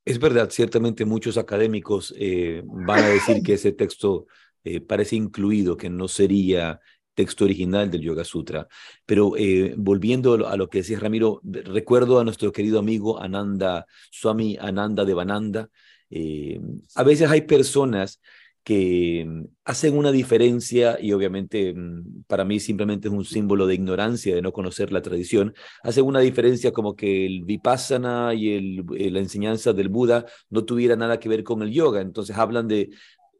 [0.04, 4.26] Es verdad, ciertamente muchos académicos eh, van a decir que ese texto
[4.63, 6.80] eh, parece incluido, que no sería
[7.17, 8.67] texto original del Yoga Sutra.
[9.06, 14.56] Pero eh, volviendo a lo que decía Ramiro, recuerdo a nuestro querido amigo Ananda, Swami
[14.62, 15.69] Ananda de Bananda.
[16.12, 16.62] Eh,
[16.95, 18.21] a veces hay personas
[18.63, 23.73] que mm, hacen una diferencia y obviamente mm, para mí simplemente es un símbolo de
[23.73, 28.86] ignorancia, de no conocer la tradición, hacen una diferencia como que el vipassana y el,
[28.95, 32.67] eh, la enseñanza del Buda no tuviera nada que ver con el yoga, entonces hablan
[32.67, 32.91] de,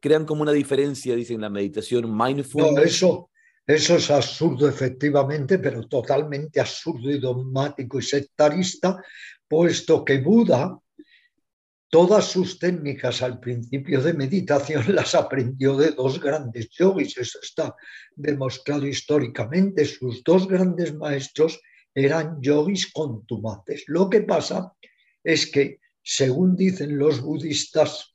[0.01, 2.73] crean como una diferencia, dicen la meditación mindful.
[2.73, 3.29] No, eso,
[3.67, 9.03] eso es absurdo efectivamente, pero totalmente absurdo y dogmático y sectarista,
[9.45, 10.80] puesto que Buda
[11.89, 17.75] todas sus técnicas al principio de meditación las aprendió de dos grandes yogis, eso está
[18.15, 19.84] demostrado históricamente.
[19.84, 21.60] Sus dos grandes maestros
[21.93, 23.84] eran yogis contumaces.
[23.88, 24.71] Lo que pasa
[25.23, 28.13] es que, según dicen los budistas,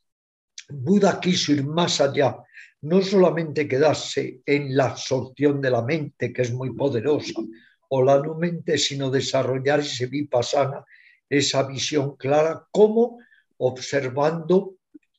[0.69, 2.37] Buda quiso ir más allá
[2.83, 7.41] no solamente quedarse en la absorción de la mente, que es muy poderosa,
[7.89, 10.83] o la no mente, sino desarrollar ese vipassana,
[11.29, 13.19] esa visión clara, como
[13.57, 14.75] observando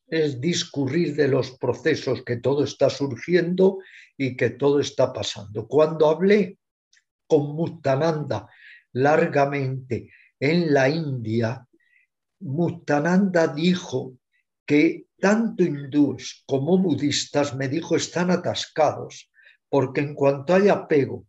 [0.07, 3.79] el discurrir de los procesos que todo está surgiendo
[4.17, 5.67] y que todo está pasando.
[5.67, 6.59] Cuando hablé
[7.27, 8.47] con Muttananda
[8.93, 11.67] largamente en la India,
[12.41, 14.19] Muttananda dijo
[14.67, 19.31] que tanto hindúes como budistas, me dijo, están atascados,
[19.71, 21.25] porque en cuanto hay apego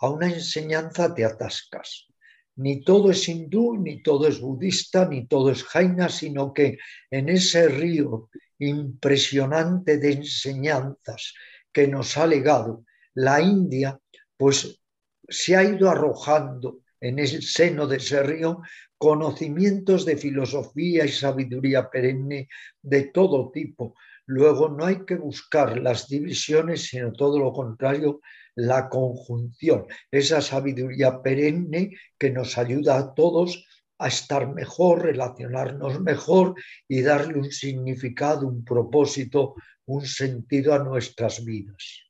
[0.00, 2.08] a una enseñanza te atascas.
[2.56, 6.76] Ni todo es hindú, ni todo es budista, ni todo es jaina, sino que
[7.10, 11.32] en ese río impresionante de enseñanzas
[11.72, 12.84] que nos ha legado
[13.14, 13.98] la India,
[14.36, 14.78] pues
[15.26, 18.60] se ha ido arrojando en el seno de ese río
[18.98, 22.48] conocimientos de filosofía y sabiduría perenne
[22.82, 23.94] de todo tipo.
[24.26, 28.20] Luego no hay que buscar las divisiones, sino todo lo contrario,
[28.56, 33.64] la conjunción, esa sabiduría perenne que nos ayuda a todos
[33.98, 36.54] a estar mejor, relacionarnos mejor
[36.88, 39.54] y darle un significado, un propósito,
[39.86, 42.02] un sentido a nuestras vidas.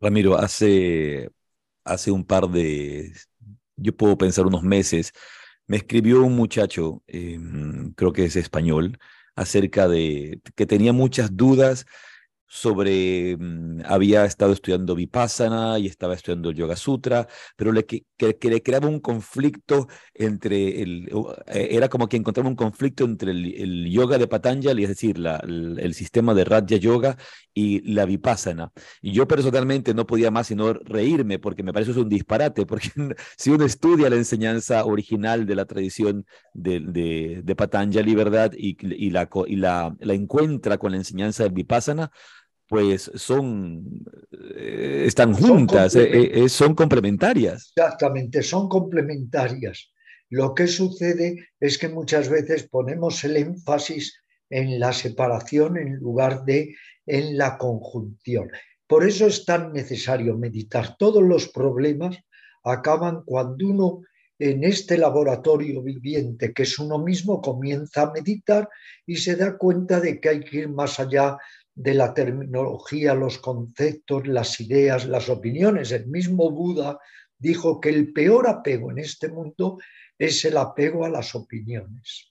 [0.00, 1.30] Ramiro, hace,
[1.84, 3.12] hace un par de,
[3.76, 5.12] yo puedo pensar unos meses,
[5.70, 8.98] me escribió un muchacho, em, creo que es español,
[9.36, 11.86] acerca de que tenía muchas dudas
[12.52, 18.62] sobre, mm, había estado estudiando Vipassana y estaba estudiando Yoga Sutra, pero le, que, le
[18.62, 21.08] creaba un conflicto entre, el,
[21.46, 25.36] eh, era como que encontraba un conflicto entre el, yoga de Patanjali, es decir, la,
[25.36, 27.16] el, sistema de Raja Yoga
[27.54, 28.72] y la Vipassana.
[29.00, 32.90] Y yo personalmente no podía más sino reírme porque me parece eso un disparate, porque
[33.36, 38.52] si uno estudia la enseñanza original de la tradición de, de, de Patanjali, ¿verdad?
[38.56, 42.10] Y, y, la, y la, la encuentra con la enseñanza del Vipassana,
[42.70, 43.84] pues son,
[44.30, 47.72] eh, están juntas, eh, eh, son, complementarias.
[47.74, 49.92] Exactamente, son complementarias.
[50.28, 56.44] Lo que sucede es que muchas veces ponemos el énfasis en la separación en lugar
[56.44, 58.48] de en la conjunción.
[58.86, 60.96] Por eso es tan necesario meditar.
[60.96, 62.18] Todos los problemas
[62.62, 64.02] acaban cuando uno
[64.38, 68.68] en este laboratorio viviente que es uno mismo comienza a meditar
[69.04, 71.36] y se da cuenta de que hay que ir más allá
[71.82, 75.92] de la terminología, los conceptos, las ideas, las opiniones.
[75.92, 76.98] El mismo Buda
[77.38, 79.78] dijo que el peor apego en este mundo
[80.18, 82.29] es el apego a las opiniones.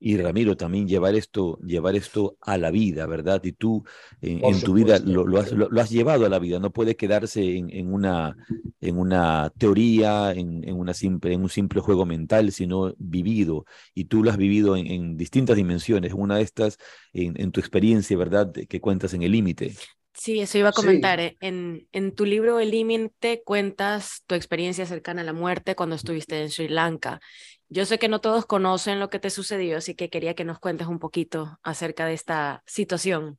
[0.00, 3.42] Y Ramiro, también llevar esto, llevar esto a la vida, ¿verdad?
[3.42, 3.84] Y tú
[4.20, 8.36] en, tu vida lo, has, llevado a la vida, no puede quedarse en, una,
[8.80, 13.64] en una teoría, en, una simple, en un simple juego mental, sino vivido.
[13.92, 16.78] Y tú lo has vivido en, distintas dimensiones, una de estas
[17.12, 18.52] en, tu experiencia, ¿verdad?
[18.52, 19.74] Que cuentas en el límite.
[20.18, 21.20] Sí, eso iba a comentar.
[21.20, 21.36] ¿eh?
[21.40, 26.42] En, en tu libro El Límite cuentas tu experiencia cercana a la muerte cuando estuviste
[26.42, 27.20] en Sri Lanka.
[27.68, 30.58] Yo sé que no todos conocen lo que te sucedió, así que quería que nos
[30.58, 33.38] cuentes un poquito acerca de esta situación.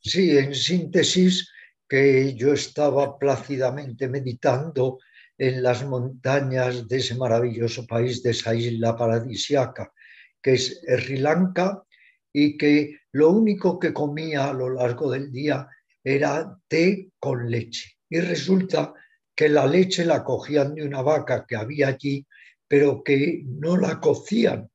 [0.00, 1.50] Sí, en síntesis,
[1.86, 4.98] que yo estaba plácidamente meditando
[5.36, 9.92] en las montañas de ese maravilloso país, de esa isla paradisiaca,
[10.40, 11.82] que es Sri Lanka,
[12.32, 15.68] y que lo único que comía a lo largo del día
[16.06, 17.90] era té con leche.
[18.08, 18.94] Y resulta
[19.34, 22.24] que la leche la cogían de una vaca que había allí,
[22.68, 24.70] pero que no la cocían.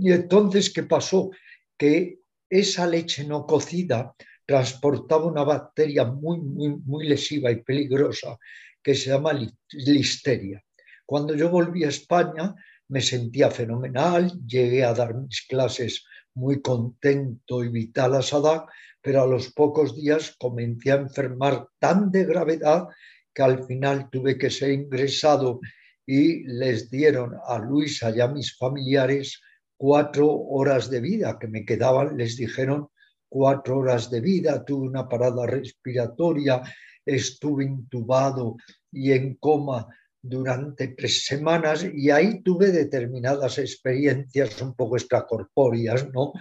[0.00, 1.30] Y entonces, ¿qué pasó?
[1.78, 2.18] Que
[2.50, 8.36] esa leche no cocida transportaba una bacteria muy, muy, muy lesiva y peligrosa
[8.82, 9.32] que se llama
[9.70, 10.62] listeria.
[11.06, 12.54] Cuando yo volví a España
[12.88, 18.66] me sentía fenomenal, llegué a dar mis clases muy contento y vital a Sadá,
[19.02, 22.86] pero a los pocos días comencé a enfermar tan de gravedad
[23.34, 25.60] que al final tuve que ser ingresado
[26.06, 29.40] y les dieron a Luisa y a mis familiares
[29.76, 32.88] cuatro horas de vida que me quedaban, les dijeron
[33.28, 36.62] cuatro horas de vida, tuve una parada respiratoria,
[37.04, 38.56] estuve intubado
[38.92, 39.88] y en coma
[40.20, 46.32] durante tres semanas y ahí tuve determinadas experiencias un poco extracorpóreas, ¿no?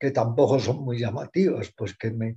[0.00, 2.34] Que tampoco son muy llamativas, pues que me,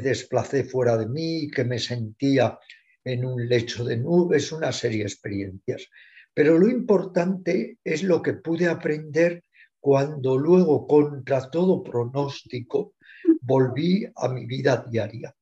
[0.00, 2.58] desplacé fuera de mí, que me sentía
[3.04, 5.88] en un lecho de nubes, una serie de experiencias.
[6.34, 9.44] Pero lo importante es lo que pude aprender
[9.78, 12.94] cuando luego, contra todo pronóstico,
[13.42, 15.32] volví a mi vida diaria.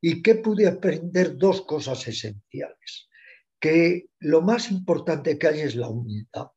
[0.00, 1.36] ¿Y qué pude aprender?
[1.36, 3.08] Dos cosas esenciales.
[3.60, 6.48] Que lo más importante que hay es la humildad.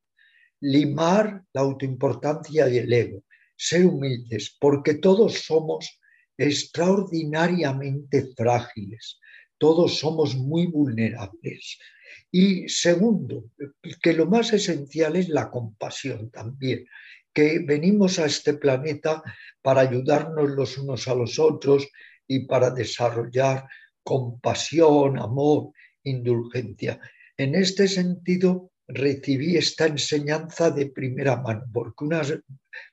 [0.61, 3.23] Limar la autoimportancia y el ego
[3.63, 5.99] ser humildes, porque todos somos
[6.37, 9.19] extraordinariamente frágiles,
[9.57, 11.77] todos somos muy vulnerables.
[12.29, 13.45] Y segundo,
[14.01, 16.85] que lo más esencial es la compasión también,
[17.33, 19.23] que venimos a este planeta
[19.61, 21.87] para ayudarnos los unos a los otros
[22.27, 23.65] y para desarrollar
[24.03, 25.71] compasión, amor,
[26.03, 26.99] indulgencia.
[27.37, 32.33] En este sentido, recibí esta enseñanza de primera mano, porque unas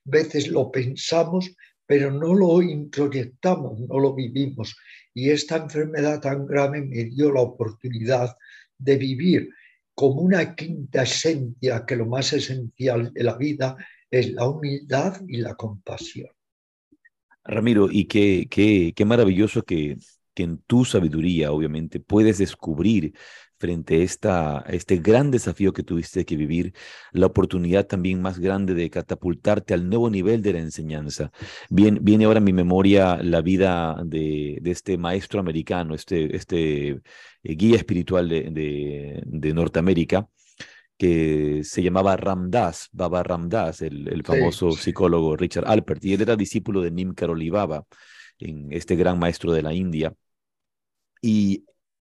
[0.05, 1.55] veces lo pensamos,
[1.87, 4.77] pero no lo introyectamos, no lo vivimos.
[5.13, 8.37] Y esta enfermedad tan grave me dio la oportunidad
[8.79, 9.51] de vivir
[9.95, 13.77] como una quinta esencia, que lo más esencial de la vida
[14.11, 16.31] es la humildad y la compasión.
[17.45, 19.99] Ramiro, y qué, qué, qué maravilloso que,
[20.35, 23.15] que en tu sabiduría, obviamente, puedes descubrir
[23.61, 26.73] frente a, esta, este gran desafío que tuviste que vivir,
[27.13, 31.31] la oportunidad también más grande de catapultarte al nuevo nivel de la enseñanza.
[31.69, 36.89] Bien, viene ahora a mi memoria la vida de, de este maestro americano, este, este
[36.89, 37.01] eh,
[37.43, 40.29] guía espiritual de, de, Norteamérica,
[40.97, 46.37] que se llamaba Ramdas, Baba Ramdas, el, el famoso psicólogo Richard Alpert, y él era
[46.37, 47.85] discípulo de Nim Karoli Baba,
[48.39, 50.15] en este gran maestro de la India.
[51.23, 51.65] Y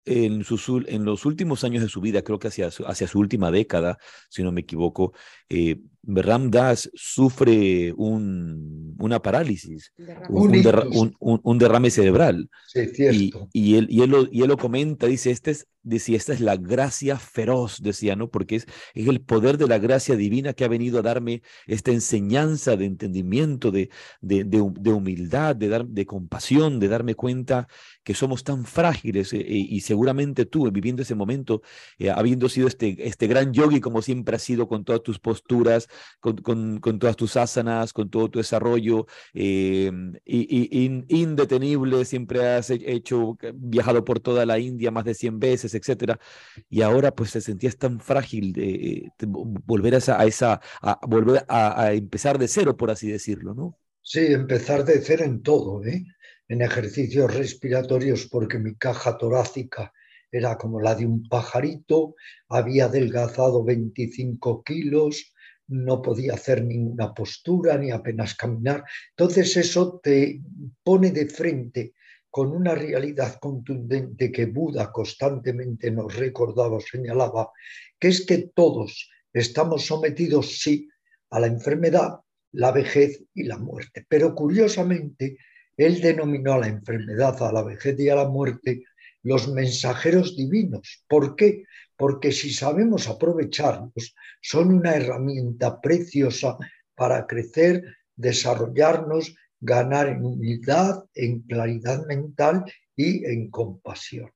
[0.04, 3.50] en, sus, en los últimos años de su vida, creo que hacia, hacia su última
[3.50, 3.98] década,
[4.28, 5.12] si no me equivoco,
[5.48, 9.92] eh, Ram Das sufre un, una parálisis,
[10.28, 12.48] un, un, derrame cerebral.
[12.74, 16.32] y, y, él, y, él lo, y él lo comenta, dice, este es, decía, esta
[16.32, 18.30] es la gracia feroz, decía, ¿no?
[18.30, 21.92] Porque es, es el poder de la gracia divina que ha venido a darme esta
[21.92, 23.90] enseñanza de entendimiento, de,
[24.20, 27.68] de, de, humildad, de, dar, de compasión, de darme cuenta
[28.02, 31.62] que somos tan frágiles eh, y seguramente tú, viviendo ese momento,
[31.98, 35.88] eh, habiendo sido este, este gran yogi como siempre has sido con todas tus posturas,
[36.20, 39.90] con, con, todas tus asanas, con todo tu desarrollo eh,
[40.24, 46.18] y, indetenible, siempre has hecho, viajado por toda la India más de 100 veces, etcétera,
[46.68, 51.44] y ahora pues te sentías tan frágil de, volver a esa, a esa a volver
[51.48, 53.78] a, empezar de cero, por así decirlo, ¿no?
[54.02, 56.04] Sí, empezar de cero en todo, ¿eh?
[56.48, 59.92] en ejercicios respiratorios, porque mi caja torácica
[60.30, 62.16] era como la de un pajarito,
[62.48, 65.32] había adelgazado 25 kilos,
[65.68, 68.84] no podía hacer ninguna postura ni apenas caminar.
[69.10, 70.40] Entonces eso te
[70.82, 71.94] pone de frente
[72.30, 77.50] con una realidad contundente que Buda constantemente nos recordaba, señalaba,
[77.98, 80.88] que es que todos estamos sometidos, sí,
[81.30, 82.20] a la enfermedad,
[82.52, 84.04] la vejez y la muerte.
[84.08, 85.38] Pero curiosamente,
[85.76, 88.84] él denominó a la enfermedad, a la vejez y a la muerte
[89.24, 91.04] los mensajeros divinos.
[91.08, 91.64] ¿Por qué?
[91.96, 96.56] Porque si sabemos aprovecharlos, son una herramienta preciosa
[96.94, 97.82] para crecer,
[98.14, 102.64] desarrollarnos, ganar en humildad, en claridad mental
[102.94, 104.30] y en compasión.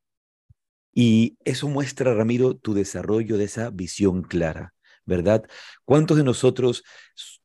[0.93, 4.75] Y eso muestra, Ramiro, tu desarrollo de esa visión clara.
[5.09, 5.43] ¿Verdad?
[5.85, 6.85] ¿Cuántos de nosotros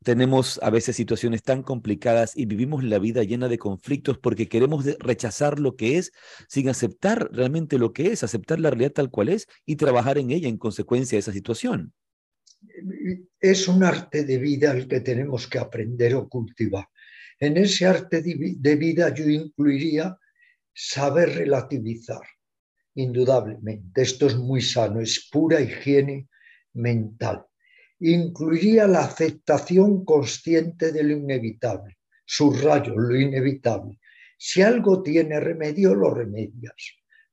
[0.04, 4.84] tenemos a veces situaciones tan complicadas y vivimos la vida llena de conflictos porque queremos
[4.98, 6.12] rechazar lo que es
[6.46, 10.30] sin aceptar realmente lo que es, aceptar la realidad tal cual es y trabajar en
[10.30, 11.92] ella en consecuencia de esa situación?
[13.40, 16.86] Es un arte de vida el que tenemos que aprender o cultivar.
[17.40, 20.16] En ese arte de vida yo incluiría
[20.74, 22.22] saber relativizar,
[22.94, 24.02] indudablemente.
[24.02, 26.28] Esto es muy sano, es pura higiene
[26.74, 27.46] mental
[28.12, 31.98] incluiría la aceptación consciente de lo inevitable.
[32.26, 33.98] Subrayo lo inevitable.
[34.36, 36.74] Si algo tiene remedio, lo remedias.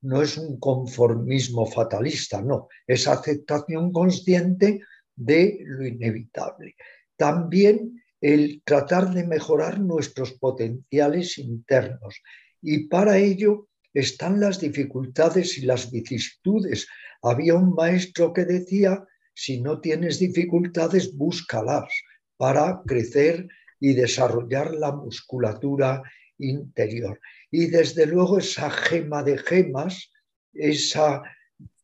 [0.01, 4.81] No es un conformismo fatalista, no, es aceptación consciente
[5.15, 6.75] de lo inevitable.
[7.15, 12.21] También el tratar de mejorar nuestros potenciales internos.
[12.61, 16.87] Y para ello están las dificultades y las vicisitudes.
[17.21, 19.03] Había un maestro que decía
[19.33, 21.91] si no tienes dificultades, búscalas
[22.37, 23.47] para crecer
[23.79, 26.03] y desarrollar la musculatura
[26.37, 27.19] interior.
[27.49, 30.11] Y desde luego esa gema de gemas,
[30.53, 31.23] esa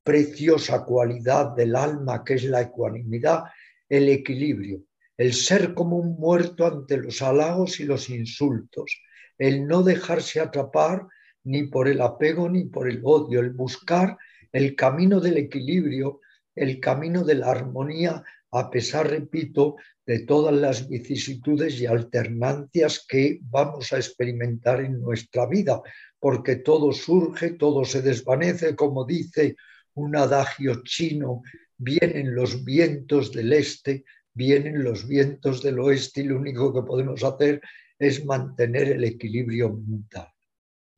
[0.03, 3.43] preciosa cualidad del alma que es la ecuanimidad,
[3.89, 4.83] el equilibrio,
[5.17, 9.01] el ser como un muerto ante los halagos y los insultos,
[9.37, 11.05] el no dejarse atrapar
[11.43, 14.17] ni por el apego ni por el odio, el buscar
[14.51, 16.21] el camino del equilibrio
[16.57, 23.39] el camino de la armonía, a pesar, repito, de todas las vicisitudes y alternancias que
[23.43, 25.81] vamos a experimentar en nuestra vida,
[26.19, 29.55] porque todo surge, todo se desvanece, como dice
[29.93, 31.41] un adagio chino,
[31.77, 37.23] vienen los vientos del este, vienen los vientos del oeste y lo único que podemos
[37.23, 37.61] hacer
[37.99, 40.27] es mantener el equilibrio mental.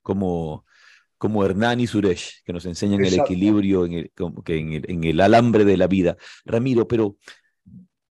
[0.02, 0.66] Como
[1.20, 4.12] como Hernán y Suresh, que nos enseñan el equilibrio en el,
[4.48, 6.18] en, el, alambre de la vida.
[6.46, 7.18] Ramiro, pero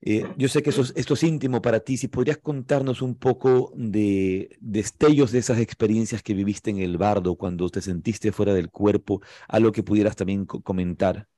[0.00, 1.98] eh, yo sé que eso, esto es íntimo para ti.
[1.98, 7.36] Si podrías contarnos un poco de destellos de esas experiencias que viviste en el bardo
[7.36, 11.28] cuando te sentiste fuera del cuerpo, algo que pudieras también comentar.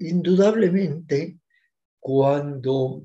[0.00, 1.38] Indudablemente,
[2.00, 3.04] cuando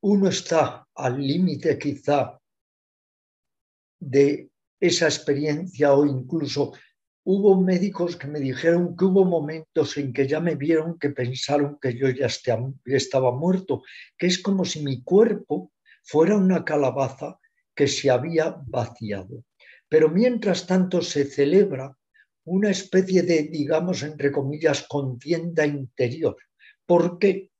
[0.00, 2.36] uno está al límite quizá
[4.00, 4.51] de
[4.82, 6.72] esa experiencia o incluso
[7.24, 11.78] hubo médicos que me dijeron que hubo momentos en que ya me vieron que pensaron
[11.80, 13.82] que yo ya estaba muerto,
[14.18, 15.70] que es como si mi cuerpo
[16.02, 17.38] fuera una calabaza
[17.76, 19.44] que se había vaciado.
[19.88, 21.96] Pero mientras tanto se celebra
[22.44, 26.36] una especie de, digamos, entre comillas, contienda interior.
[26.84, 27.52] ¿Por qué?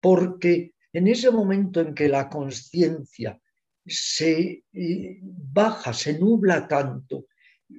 [0.00, 3.38] Porque en ese momento en que la conciencia
[3.86, 7.26] se baja, se nubla tanto,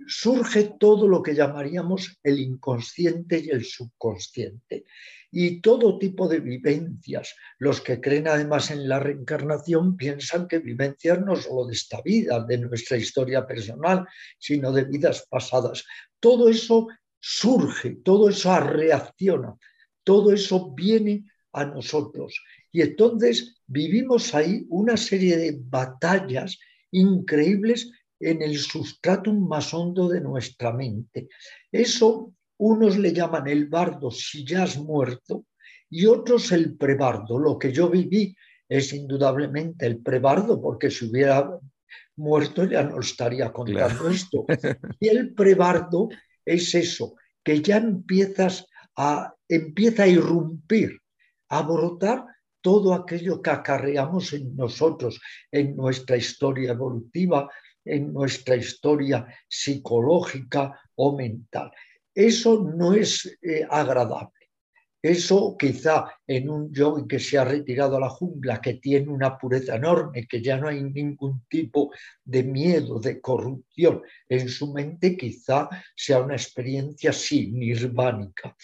[0.08, 4.86] surge todo lo que llamaríamos el inconsciente y el subconsciente.
[5.34, 7.36] Y todo tipo de vivencias.
[7.58, 12.43] Los que creen además en la reencarnación piensan que vivencias no solo de esta vida,
[12.43, 14.06] de nuestra historia personal,
[14.38, 15.86] sino de vidas pasadas.
[16.20, 16.88] Todo eso
[17.20, 19.56] surge, todo eso reacciona,
[20.04, 22.41] todo eso viene a nosotros.
[22.72, 26.57] Y entonces vivimos ahí una serie de batallas
[26.91, 31.28] increíbles en el sustratum más hondo de nuestra mente.
[31.72, 35.45] Eso unos le llaman el bardo si ya has muerto
[35.89, 37.39] y otros el prebardo.
[37.39, 38.36] Lo que yo viví
[38.69, 41.59] es indudablemente el prebardo, porque si hubiera
[42.15, 44.45] muerto ya no estaría contando esto.
[44.99, 46.09] Y el prebardo
[46.45, 50.99] es eso, que ya empiezas a, empieza a irrumpir,
[51.49, 52.26] a brotar
[52.62, 55.20] todo aquello que acarreamos en nosotros,
[55.51, 57.49] en nuestra historia evolutiva,
[57.84, 61.72] en nuestra historia psicológica o mental.
[62.14, 64.41] Eso no es eh, agradable.
[65.03, 69.36] Eso quizá en un yogi que se ha retirado a la jungla, que tiene una
[69.36, 71.91] pureza enorme, que ya no hay ningún tipo
[72.24, 78.55] de miedo, de corrupción en su mente, quizá sea una experiencia sí, nirvánica.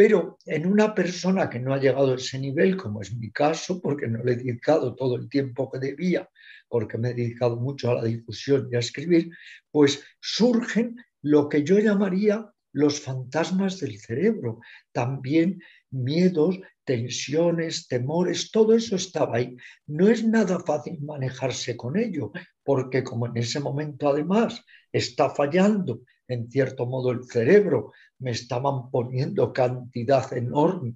[0.00, 3.82] Pero en una persona que no ha llegado a ese nivel, como es mi caso,
[3.82, 6.26] porque no le he dedicado todo el tiempo que debía,
[6.70, 9.30] porque me he dedicado mucho a la difusión y a escribir,
[9.70, 18.74] pues surgen lo que yo llamaría los fantasmas del cerebro, también miedos, tensiones, temores, todo
[18.74, 19.54] eso estaba ahí.
[19.86, 22.32] No es nada fácil manejarse con ello,
[22.64, 28.90] porque como en ese momento además está fallando en cierto modo el cerebro, me estaban
[28.90, 30.94] poniendo cantidad enorme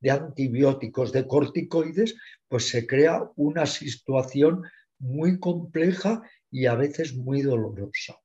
[0.00, 2.14] de antibióticos, de corticoides,
[2.48, 4.62] pues se crea una situación
[4.98, 8.16] muy compleja y a veces muy dolorosa.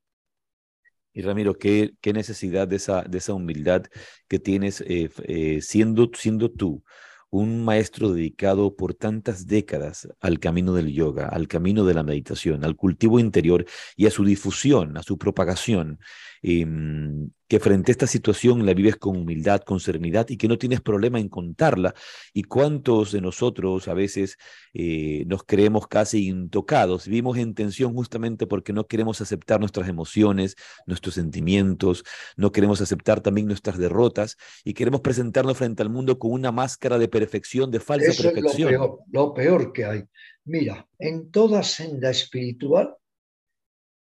[1.13, 3.85] Y Ramiro, qué, necesidad de esa, humildad
[4.27, 6.83] que tienes eh, eh, siendo tú
[7.29, 12.63] un maestro dedicado por tantas décadas al camino del yoga, al camino de la meditación,
[12.63, 13.65] al cultivo interior
[13.95, 15.99] y a su difusión, a su propagación.
[16.41, 20.59] Em, que frente a esta situación la vives con humildad, con serenidad y que no
[20.59, 21.95] tienes problema en contarla.
[22.31, 24.37] ¿Y cuántos de nosotros a veces
[24.73, 27.07] eh, nos creemos casi intocados?
[27.07, 32.03] Vivimos en tensión justamente porque no queremos aceptar nuestras emociones, nuestros sentimientos,
[32.37, 36.99] no queremos aceptar también nuestras derrotas y queremos presentarnos frente al mundo con una máscara
[36.99, 38.69] de perfección, de falsa perfección.
[38.69, 40.03] Es lo peor, lo peor que hay.
[40.45, 42.95] Mira, en toda senda espiritual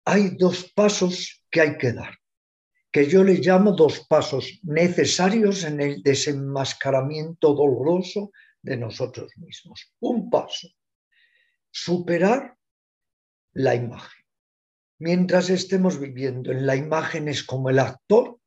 [0.05, 2.20] hay dos pasos que hay que dar
[2.93, 8.33] que yo le llamo dos pasos necesarios en el desenmascaramiento doloroso
[8.63, 9.93] de nosotros mismos.
[10.01, 10.69] Un paso,
[11.71, 12.57] superar
[13.53, 14.25] la imagen.
[14.99, 18.39] Mientras estemos viviendo en la imagen es como el actor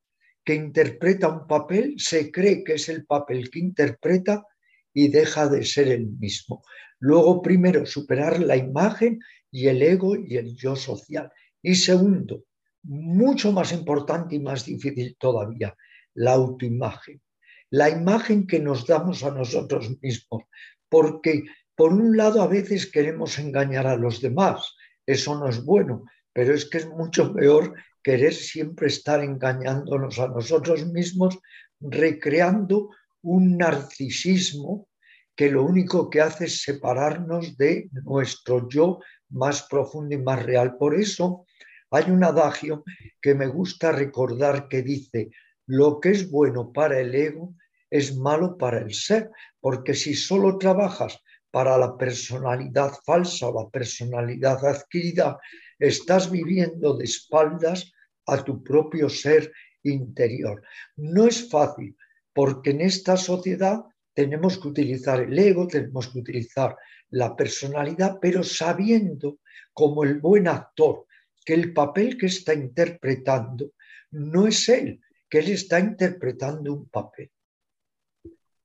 [0.43, 4.45] que interpreta un papel, se cree que es el papel que interpreta
[4.93, 6.63] y deja de ser el mismo.
[6.99, 9.19] Luego, primero, superar la imagen
[9.49, 11.31] y el ego y el yo social.
[11.61, 12.43] Y segundo,
[12.83, 15.75] mucho más importante y más difícil todavía,
[16.13, 17.21] la autoimagen,
[17.69, 20.43] la imagen que nos damos a nosotros mismos,
[20.89, 21.43] porque
[21.75, 24.75] por un lado a veces queremos engañar a los demás,
[25.05, 27.73] eso no es bueno, pero es que es mucho peor
[28.03, 31.39] querer siempre estar engañándonos a nosotros mismos,
[31.79, 32.89] recreando
[33.21, 34.87] un narcisismo
[35.35, 40.77] que lo único que hace es separarnos de nuestro yo más profundo y más real.
[40.77, 41.45] Por eso,
[41.93, 42.83] hay un adagio
[43.21, 45.29] que me gusta recordar que dice,
[45.67, 47.53] lo que es bueno para el ego
[47.87, 49.29] es malo para el ser,
[49.59, 51.19] porque si solo trabajas
[51.51, 55.37] para la personalidad falsa o la personalidad adquirida,
[55.77, 57.91] estás viviendo de espaldas
[58.25, 60.63] a tu propio ser interior.
[60.95, 61.95] No es fácil,
[62.33, 63.83] porque en esta sociedad
[64.15, 66.75] tenemos que utilizar el ego, tenemos que utilizar
[67.11, 69.37] la personalidad, pero sabiendo
[69.73, 71.05] como el buen actor
[71.43, 73.71] que el papel que está interpretando
[74.11, 77.31] no es él, que él está interpretando un papel.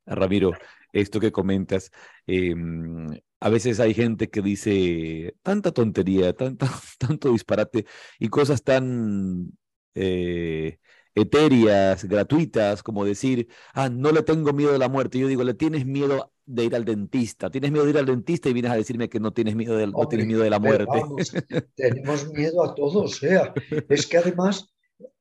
[0.06, 0.52] Ramiro,
[0.92, 1.90] esto que comentas,
[2.26, 3.08] em,
[3.40, 6.32] a veces hay gente que dice tanta tontería,
[6.98, 7.86] tanto disparate
[8.18, 9.52] y cosas tan
[9.94, 10.78] eh,
[11.14, 15.18] etéreas, gratuitas, como decir, ah, no le tengo miedo a la muerte.
[15.18, 17.50] Yo digo, le tienes miedo de ir al dentista.
[17.50, 19.86] Tienes miedo de ir al dentista y vienes a decirme que no tienes miedo de,
[19.86, 21.02] no tienes miedo de la muerte.
[21.74, 23.52] tenemos miedo a todos, sea.
[23.88, 24.74] Es que además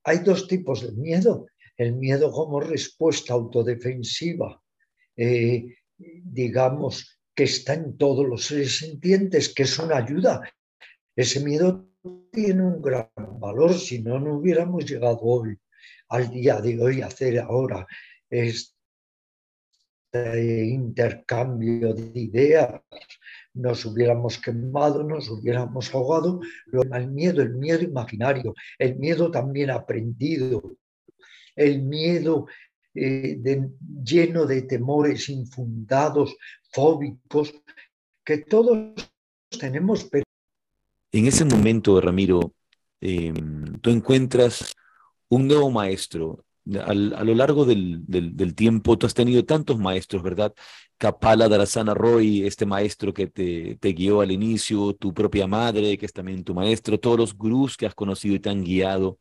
[0.03, 1.47] hay dos tipos de miedo.
[1.75, 4.61] El miedo como respuesta autodefensiva,
[5.15, 10.41] eh, digamos, que está en todos los seres sintientes, que es una ayuda.
[11.15, 11.87] Ese miedo
[12.31, 13.09] tiene un gran
[13.39, 15.57] valor, si no, no hubiéramos llegado hoy,
[16.09, 17.87] al día de hoy, hacer ahora
[18.29, 18.71] este
[20.69, 22.81] intercambio de ideas,
[23.53, 26.39] nos hubiéramos quemado, nos hubiéramos ahogado.
[26.91, 30.77] El miedo, el miedo imaginario, el miedo también aprendido,
[31.55, 32.47] el miedo
[32.93, 33.39] eh,
[34.03, 36.35] lleno de temores infundados,
[36.71, 37.53] fóbicos,
[38.23, 38.93] que todos
[39.59, 40.09] tenemos.
[41.11, 42.53] En ese momento, Ramiro,
[42.99, 44.75] em, tú encuentras
[45.29, 46.45] un nuevo maestro.
[46.83, 50.53] a lo largo del, tiempo, tú has tenido tantos maestros, ¿verdad?
[50.97, 56.05] Kapala Darasana Roy, este maestro que te, te, guió al inicio, tu propia madre, que
[56.05, 59.19] es también tu maestro, todos los gurús que has conocido y te han guiado.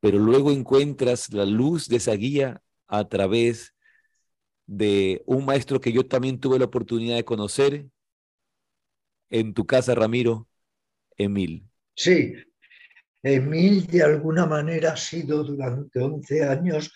[0.00, 3.74] Pero luego encuentras la luz de esa guía a través
[4.66, 7.86] de un maestro que yo también tuve la oportunidad de conocer
[9.30, 10.48] en tu casa, Ramiro,
[11.16, 11.66] Emil.
[11.94, 12.34] Sí,
[13.22, 16.92] Emil de alguna manera ha sido durante 11 años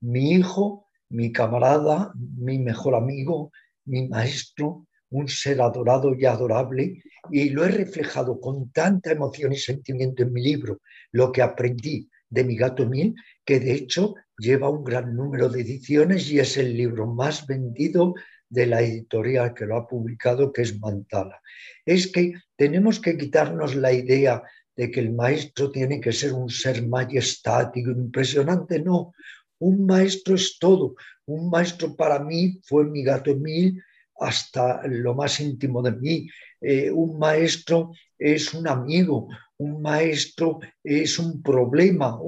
[0.00, 3.52] mi hijo, mi camarada, mi mejor amigo,
[3.86, 9.56] mi maestro, un ser adorado y adorable, y lo he reflejado con tanta emoción y
[9.56, 10.80] sentimiento en mi libro,
[11.12, 13.14] lo que aprendí de mi gato Emil,
[13.44, 18.14] que de hecho lleva un gran número de ediciones y es el libro más vendido
[18.48, 21.40] de la editorial que lo ha publicado, que es Mantala.
[21.84, 24.42] Es que tenemos que quitarnos la idea
[24.76, 28.80] de que el maestro tiene que ser un ser majestático, impresionante.
[28.80, 29.12] No,
[29.58, 30.94] un maestro es todo.
[31.26, 33.82] Un maestro para mí fue mi gato Emil
[34.18, 36.28] hasta lo más íntimo de mí.
[36.60, 42.18] Eh, un maestro es un amigo, un maestro es un problema,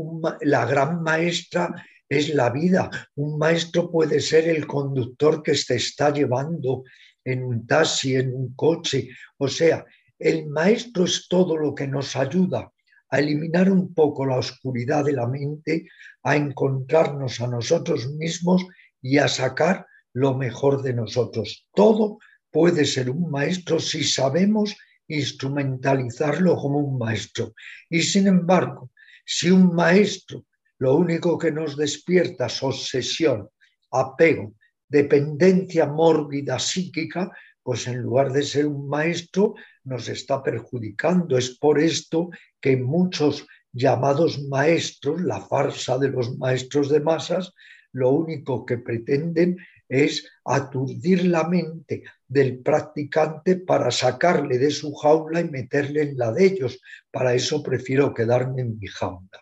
[0.43, 1.75] la gran maestra
[2.09, 2.91] es la vida.
[3.17, 6.85] Un maestro puede ser el conductor que te está llevando
[7.25, 9.09] en un taxi, en un coche.
[9.39, 9.85] O sea,
[10.19, 12.71] el maestro es todo lo que nos ayuda
[13.11, 15.87] a eliminar un poco la oscuridad de la mente,
[16.23, 18.67] a encontrarnos a nosotros mismos
[19.01, 21.69] y a sacar lo mejor de nosotros.
[21.75, 22.19] Todo
[22.51, 27.53] puede ser un maestro si sabemos instrumentalizarlo como un maestro.
[27.91, 28.91] Y sin embargo,
[29.25, 30.45] si un maestro
[30.79, 33.49] lo único que nos despierta es obsesión,
[33.91, 34.55] apego,
[34.89, 37.31] dependencia mórbida psíquica,
[37.63, 39.55] pues en lugar de ser un maestro
[39.85, 41.37] nos está perjudicando.
[41.37, 42.31] Es por esto
[42.61, 47.53] que muchos llamados maestros, la farsa de los maestros de masas,
[47.93, 49.59] lo único que pretenden
[49.89, 56.33] es aturdir la mente del practicante para sacarle de su jaula y meterle en la
[56.33, 56.81] de ellos.
[57.11, 59.41] Para eso prefiero quedarme en mi jaula.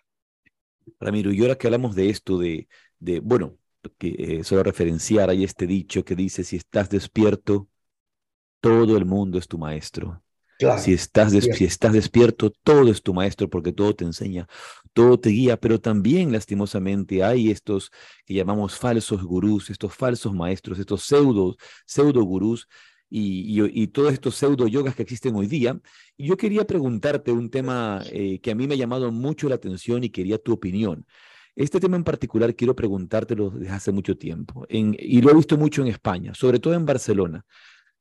[1.01, 2.69] Ramiro, y ahora que hablamos de esto, de,
[2.99, 3.57] de bueno,
[3.99, 7.69] que eh, solo referenciar, hay este dicho que dice, si estás despierto,
[8.61, 10.23] todo el mundo es tu maestro.
[10.79, 14.47] Si, estás si estás despierto, todo es tu maestro porque todo te enseña,
[14.93, 17.91] todo te guía, pero también lastimosamente hay estos
[18.25, 22.69] que llamamos falsos gurús, estos falsos maestros, estos pseudo, pseudo gurús
[23.15, 25.79] y, todos estos pseudo yogas que existen hoy día.
[26.17, 29.57] Y yo quería preguntarte un tema eh, que a mí me ha llamado mucho la
[29.57, 31.07] atención y quería tu opinión.
[31.55, 35.83] Este tema en particular quiero preguntártelo desde hace mucho tiempo y lo he visto mucho
[35.83, 37.45] en España, sobre todo en Barcelona.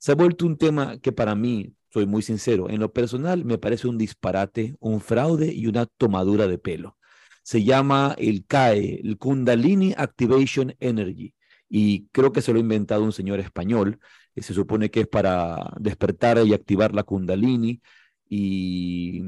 [0.02, 3.60] Se ha vuelto un tema que para mí, soy muy sincero, en lo personal me
[3.60, 6.98] parece un disparate, un fraude y una tomadura de pelo.
[7.44, 11.36] Se llama el CAE, el Kundalini Activation Energy,
[11.70, 14.00] y creo que se lo ha inventado un señor español
[14.38, 17.82] se supone que es para despertar y activar la kundalini.
[18.30, 19.22] Y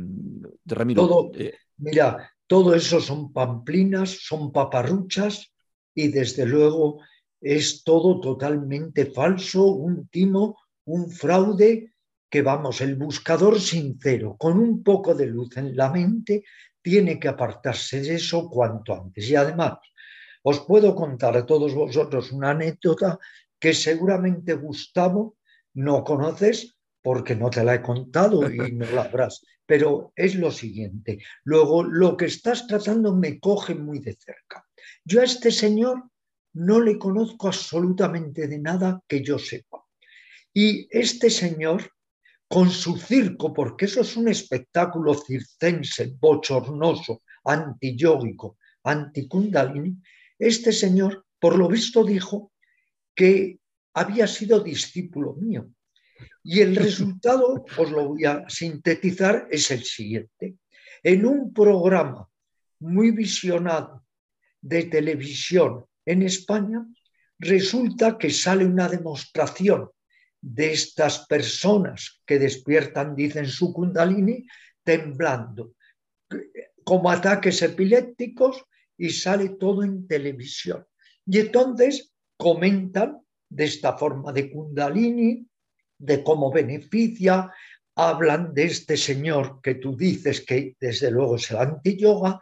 [0.66, 1.08] Ramiro.
[1.08, 5.52] Todo, eh, mira, todo eso son pamplinas, son paparruchas
[5.94, 7.02] y desde luego
[7.42, 11.94] es todo totalmente falso, un timo, un fraude
[12.30, 16.44] que vamos, el buscador sincero, con un poco de luz en la mente,
[16.82, 19.30] tiene que apartarse de eso cuanto antes.
[19.30, 19.78] Y además,
[20.42, 23.20] os puedo contar a todos vosotros una anécdota
[23.60, 25.38] que seguramente Gustavo
[25.76, 29.46] no conoces porque no te la he contado y no la habrás.
[29.66, 31.20] Pero es lo siguiente.
[31.44, 34.66] Luego, lo que estás tratando me coge muy de cerca.
[35.06, 36.04] Yo a este señor
[36.54, 39.83] no le conozco absolutamente de nada que yo sepa.
[40.54, 41.92] Y este señor,
[42.48, 49.98] con su circo, porque eso es un espectáculo circense, bochornoso, antiyógico, anti-Kundalini,
[50.38, 52.52] este señor, por lo visto, dijo
[53.16, 53.60] que
[53.94, 55.70] había sido discípulo mío.
[56.44, 60.58] Y el resultado, os lo voy a sintetizar, es el siguiente.
[61.02, 62.30] En un programa
[62.80, 64.06] muy visionado
[64.62, 66.86] de televisión en España,
[67.40, 69.90] resulta que sale una demostración
[70.44, 74.46] de estas personas que despiertan, dicen su kundalini,
[74.84, 75.76] temblando,
[76.84, 78.66] como ataques epilépticos
[78.98, 80.86] y sale todo en televisión.
[81.26, 85.48] Y entonces comentan de esta forma de kundalini,
[85.98, 87.50] de cómo beneficia,
[87.96, 92.42] hablan de este señor que tú dices que desde luego es el anti-yoga,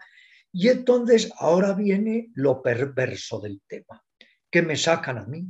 [0.52, 4.04] y entonces ahora viene lo perverso del tema,
[4.50, 5.46] que me sacan a mí,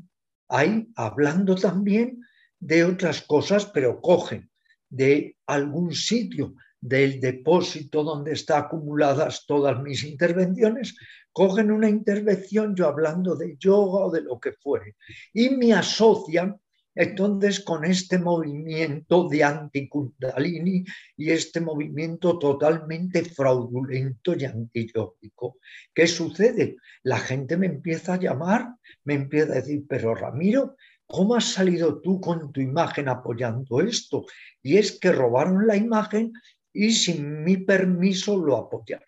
[0.49, 2.19] ahí hablando también
[2.61, 4.49] de otras cosas, pero cogen
[4.89, 10.95] de algún sitio del depósito donde están acumuladas todas mis intervenciones,
[11.31, 14.95] cogen una intervención yo hablando de yoga o de lo que fuere
[15.33, 16.59] y me asocian
[16.93, 20.83] entonces con este movimiento de anti-Kundalini
[21.15, 25.57] y este movimiento totalmente fraudulento y antiyógico.
[25.93, 26.75] ¿Qué sucede?
[27.03, 30.75] La gente me empieza a llamar, me empieza a decir, pero Ramiro,
[31.11, 34.25] ¿cómo has salido tú con tu imagen apoyando esto?
[34.63, 36.31] Y es que robaron la imagen
[36.73, 39.05] y sin mi permiso lo apoyaron.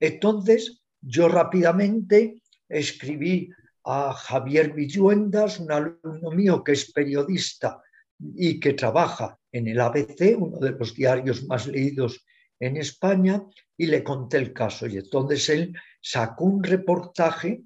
[0.00, 3.50] Entonces, yo rápidamente escribí
[3.84, 7.82] a Javier Villuendas, un alumno mío que es periodista
[8.18, 12.24] y que trabaja en el ABC, uno de los diarios más leídos
[12.58, 13.42] en España,
[13.76, 14.86] y le conté el caso.
[14.86, 17.62] Y entonces él sacó un reportaje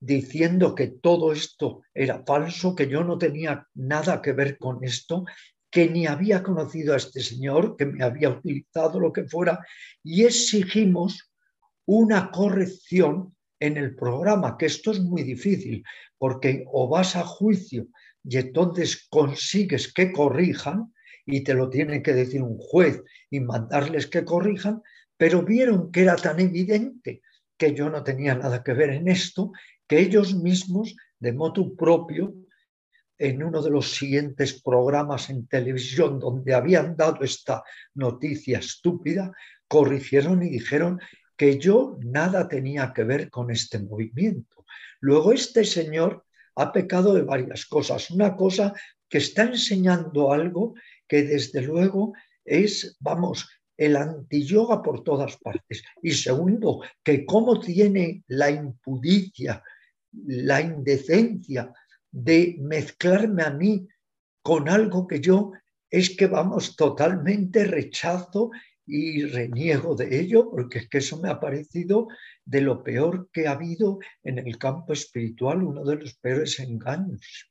[0.00, 5.24] diciendo que todo esto era falso, que yo no tenía nada que ver con esto,
[5.70, 9.64] que ni había conocido a este señor, que me había utilizado lo que fuera,
[10.02, 11.30] y exigimos
[11.86, 15.84] una corrección en el programa, que esto es muy difícil,
[16.16, 17.88] porque o vas a juicio
[18.22, 20.92] y entonces consigues que corrijan,
[21.30, 24.80] y te lo tiene que decir un juez y mandarles que corrijan,
[25.18, 27.20] pero vieron que era tan evidente
[27.58, 29.52] que yo no tenía nada que ver en esto,
[29.88, 32.34] que ellos mismos, de modo propio,
[33.18, 37.64] en uno de los siguientes programas en televisión donde habían dado esta
[37.94, 39.32] noticia estúpida,
[39.66, 41.00] corrigieron y dijeron
[41.36, 44.64] que yo nada tenía que ver con este movimiento.
[45.00, 46.24] Luego este señor
[46.56, 48.10] ha pecado de varias cosas.
[48.10, 48.72] Una cosa
[49.08, 50.74] que está enseñando algo
[51.06, 52.12] que desde luego
[52.44, 55.82] es, vamos, el anti-yoga por todas partes.
[56.02, 59.62] Y segundo, que cómo tiene la impudicia,
[60.12, 61.72] la indecencia
[62.10, 63.86] de mezclarme a mí
[64.42, 65.52] con algo que yo
[65.90, 68.50] es que vamos totalmente rechazo
[68.86, 72.08] y reniego de ello, porque es que eso me ha parecido
[72.44, 77.47] de lo peor que ha habido en el campo espiritual, uno de los peores engaños.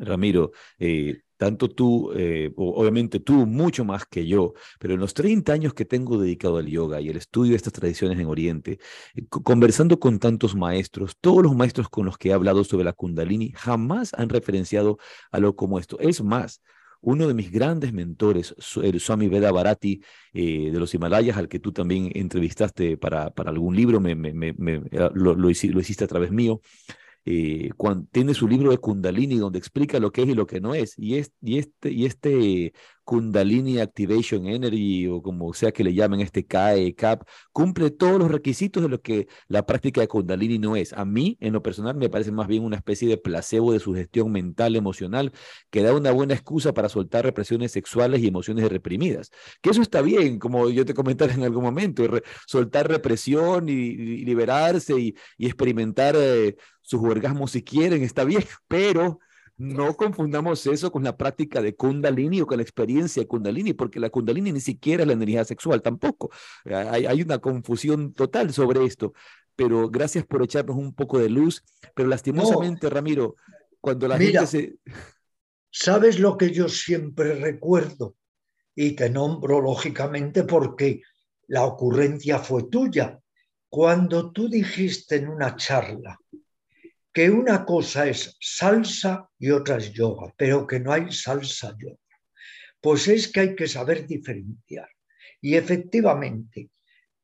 [0.00, 5.52] Ramiro, eh, tanto tú, eh, obviamente tú mucho más que yo, pero en los 30
[5.52, 8.78] años que tengo dedicado al yoga y el estudio de estas tradiciones en Oriente,
[9.14, 12.92] eh, conversando con tantos maestros, todos los maestros con los que he hablado sobre la
[12.92, 14.98] kundalini jamás han referenciado
[15.30, 15.98] algo como esto.
[16.00, 16.60] Es más,
[17.02, 20.02] uno de mis grandes mentores, el Swami Veda Bharati
[20.34, 24.82] de los Himalayas, al que tú también entrevistaste para, para algún libro, me, me,
[25.14, 26.60] lo, lo, hiciste a través mío,
[27.24, 27.70] eh,
[28.10, 30.98] tiene su libro de Kundalini donde explica lo que es y lo que no es.
[30.98, 32.72] Y, es, y, este, y este
[33.10, 38.30] Kundalini Activation Energy o como sea que le llamen este CAE, CAP, cumple todos los
[38.30, 40.92] requisitos de lo que la práctica de Kundalini no es.
[40.92, 44.30] A mí, en lo personal, me parece más bien una especie de placebo de sugestión
[44.30, 45.32] mental, emocional,
[45.70, 49.32] que da una buena excusa para soltar represiones sexuales y emociones reprimidas.
[49.60, 52.04] Que eso está bien, como yo te comenté en algún momento,
[52.46, 59.18] soltar represión y, liberarse y, experimentar eh, sus orgasmos si quieren, está bien, pero
[59.60, 64.00] no confundamos eso con la práctica de Kundalini o con la experiencia de Kundalini, porque
[64.00, 66.30] la Kundalini ni siquiera es la energía sexual tampoco.
[66.64, 69.12] Hay, una confusión total sobre esto,
[69.54, 71.62] pero gracias por echarnos un poco de luz.
[71.94, 73.36] Pero lastimosamente, Ramiro,
[73.82, 74.76] cuando la gente se...
[75.70, 78.16] ¿Sabes lo que yo siempre recuerdo?
[78.74, 81.02] Y te nombro lógicamente porque
[81.48, 83.20] la ocurrencia fue tuya.
[83.68, 86.18] Cuando tú dijiste en una charla,
[87.12, 91.96] que una cosa es salsa y otra es yoga, pero que no hay salsa yoga.
[92.80, 94.88] Pues es que hay que saber diferenciar.
[95.40, 96.70] Y efectivamente,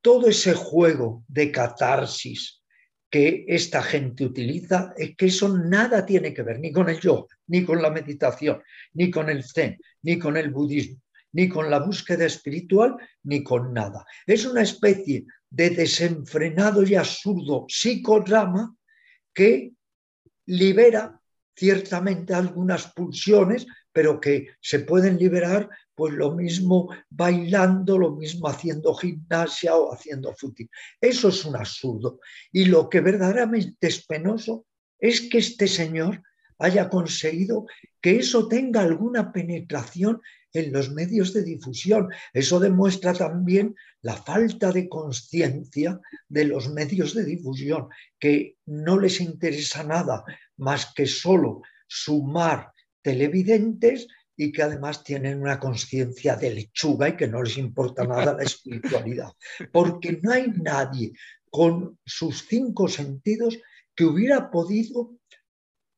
[0.01, 2.63] todo ese juego de catarsis
[3.11, 7.35] que esta gente utiliza es que eso nada tiene que ver ni con el yoga,
[7.47, 8.63] ni con la meditación,
[8.95, 11.01] ni con el zen, ni con el budismo.
[11.33, 14.07] ni con la búsqueda espiritual, ni con nada.
[14.27, 18.75] Es una especie de desenfrenado y absurdo psicodrama
[19.35, 19.76] que
[20.47, 21.21] libera
[21.55, 28.95] ciertamente algunas pulsiones, pero que se pueden liberar pues lo mismo bailando, lo mismo haciendo
[28.95, 30.69] gimnasia o haciendo fútbol.
[31.01, 32.21] Eso es un absurdo.
[32.53, 34.67] Y lo que verdaderamente es penoso
[34.99, 36.23] es que este señor
[36.59, 37.67] haya conseguido
[38.01, 40.21] que eso tenga alguna penetración
[40.59, 42.09] en los medios de difusión.
[42.33, 47.89] Eso demuestra también la falta de conciencia de los medios de difusión,
[48.19, 50.25] que no les interesa nada
[50.57, 57.29] más que solo sumar televidentes y que además tienen una conciencia de lechuga y que
[57.29, 59.33] no les importa nada la espiritualidad.
[59.73, 61.13] Porque no hay nadie
[61.51, 63.59] con sus cinco sentidos
[63.95, 65.17] que hubiera podido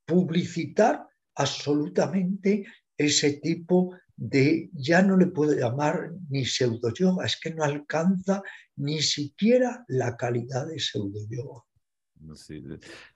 [0.06, 2.64] publicitar absolutamente
[2.96, 8.42] ese tipo de, ya no le puedo llamar ni pseudo yoga, es que no alcanza
[8.76, 11.62] ni siquiera la calidad de pseudo yoga.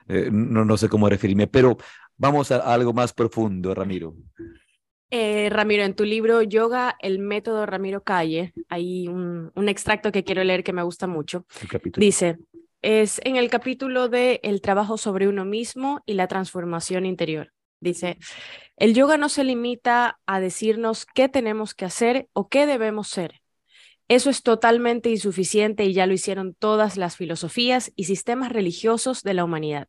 [0.09, 1.77] Eh, no, no sé cómo referirme, pero
[2.17, 4.15] vamos a algo más profundo, Ramiro.
[5.11, 10.43] Eh, Ramiro, en tu libro Yoga, el método Ramiro Calle, hay un, extracto que quiero
[10.45, 11.45] leer que me gusta mucho.
[11.97, 12.39] Dice,
[12.81, 17.52] es en el capítulo de El trabajo sobre uno mismo y la transformación interior.
[17.83, 18.16] Dice,
[18.76, 23.43] el yoga no se limita a decirnos qué tenemos que hacer o qué debemos ser.
[24.07, 29.35] Eso es totalmente insuficiente y ya lo hicieron todas las filosofías y sistemas religiosos de
[29.35, 29.89] la humanidad.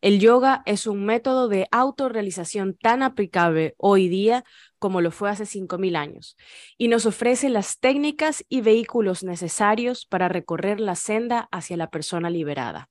[0.00, 4.44] El yoga es un método de autorrealización tan aplicable hoy día
[4.78, 6.36] como lo fue hace 5.000 años
[6.78, 12.30] y nos ofrece las técnicas y vehículos necesarios para recorrer la senda hacia la persona
[12.30, 12.90] liberada.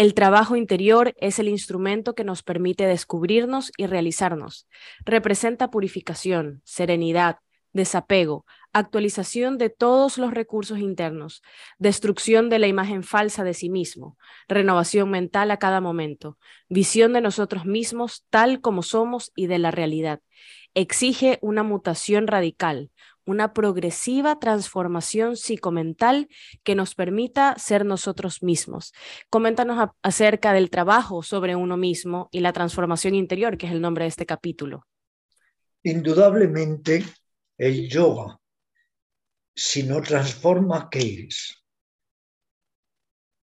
[0.00, 4.66] El trabajo interior es el instrumento que nos permite descubrirnos y realizarnos.
[5.04, 7.40] Representa purificación, serenidad,
[7.74, 11.42] desapego, actualización de todos los recursos internos,
[11.78, 14.16] destrucción de la imagen falsa de sí mismo,
[14.48, 16.38] renovación mental a cada momento,
[16.70, 20.20] visión de nosotros mismos tal como somos y de la realidad.
[20.72, 22.90] Exige una mutación radical,
[23.30, 26.28] una progresiva transformación psicomental
[26.64, 28.92] que nos permita ser nosotros mismos.
[29.30, 34.04] Coméntanos acerca del trabajo sobre uno mismo y la transformación interior, que es el nombre
[34.04, 34.86] de este capítulo.
[35.82, 37.04] Indudablemente,
[37.56, 38.40] el yoga
[39.54, 41.54] si no transforma, ¿qué es?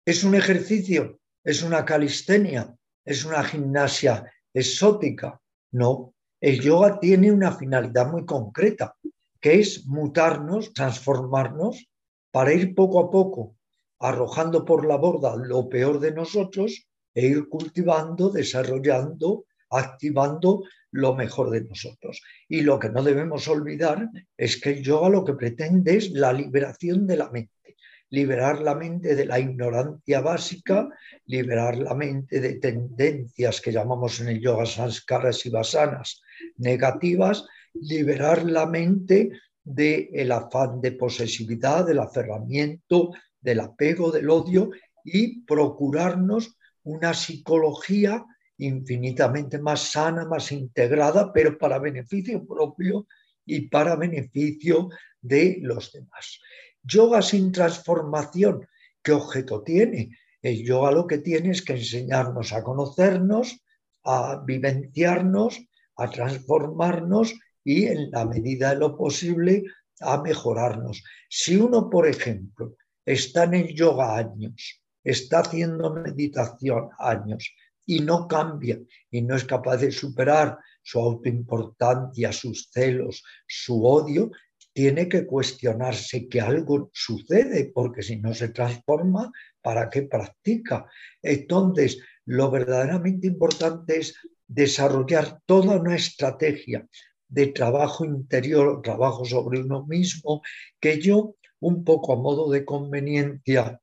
[0.05, 1.19] ¿Es un ejercicio?
[1.43, 2.73] ¿Es una calistenia?
[3.03, 5.41] ¿Es una gimnasia exótica?
[5.71, 8.95] No, el yoga tiene una finalidad muy concreta,
[9.39, 11.87] que es mutarnos, transformarnos,
[12.31, 13.57] para ir poco a poco
[13.99, 21.49] arrojando por la borda lo peor de nosotros e ir cultivando, desarrollando, activando lo mejor
[21.49, 22.21] de nosotros.
[22.47, 26.31] Y lo que no debemos olvidar es que el yoga lo que pretende es la
[26.31, 27.75] liberación de la mente,
[28.09, 30.87] liberar la mente de la ignorancia básica,
[31.25, 36.21] liberar la mente de tendencias que llamamos en el yoga sanskaras y vasanas
[36.57, 39.31] negativas, liberar la mente
[39.63, 44.71] del el afán de posesividad, del aferramiento, del apego, del odio
[45.03, 48.25] y procurarnos una psicología
[48.57, 53.07] infinitamente más sana, más integrada, pero para beneficio propio
[53.45, 54.89] y para beneficio
[55.21, 56.39] de los demás.
[56.83, 58.67] Yoga sin transformación,
[59.03, 60.17] ¿qué objeto tiene?
[60.41, 63.59] El yoga lo que tiene es que enseñarnos a conocernos,
[64.03, 65.59] a vivenciarnos,
[65.97, 67.35] a transformarnos
[67.67, 69.65] y en la medida de lo posible
[69.99, 71.03] a mejorarnos.
[71.29, 77.53] Si uno, por ejemplo, está en el yoga años, está haciendo meditación años,
[77.85, 78.79] y no cambia
[79.11, 84.31] y no es capaz de superar su autoimportancia, sus celos, su odio,
[84.71, 89.29] tiene que cuestionarse que algo sucede, porque si no se transforma,
[89.61, 90.85] ¿para qué practica?
[91.21, 94.15] Entonces, lo verdaderamente importante es
[94.47, 96.87] desarrollar toda una estrategia
[97.27, 100.41] de trabajo interior, trabajo sobre uno mismo,
[100.79, 103.81] que yo, un poco a modo de conveniencia,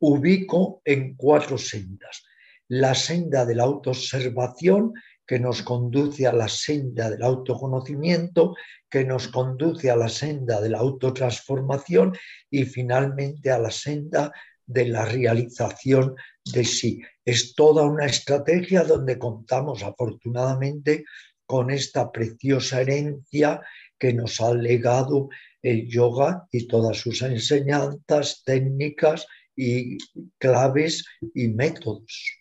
[0.00, 2.24] ubico en cuatro sendas
[2.68, 4.94] la senda de la autoobservación
[5.26, 8.54] que nos conduce a la senda del autoconocimiento,
[8.90, 12.16] que nos conduce a la senda de la autotransformación
[12.50, 14.32] y finalmente a la senda
[14.66, 16.14] de la realización
[16.44, 17.00] de sí.
[17.24, 21.04] Es toda una estrategia donde contamos afortunadamente
[21.46, 23.60] con esta preciosa herencia
[23.98, 25.28] que nos ha legado
[25.62, 29.26] el yoga y todas sus enseñanzas, técnicas
[29.56, 29.98] y
[30.38, 32.38] claves y métodos.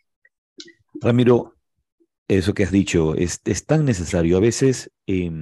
[1.02, 1.56] Ramiro,
[2.28, 4.38] eso que has dicho es, tan necesario.
[4.38, 5.42] A veces em,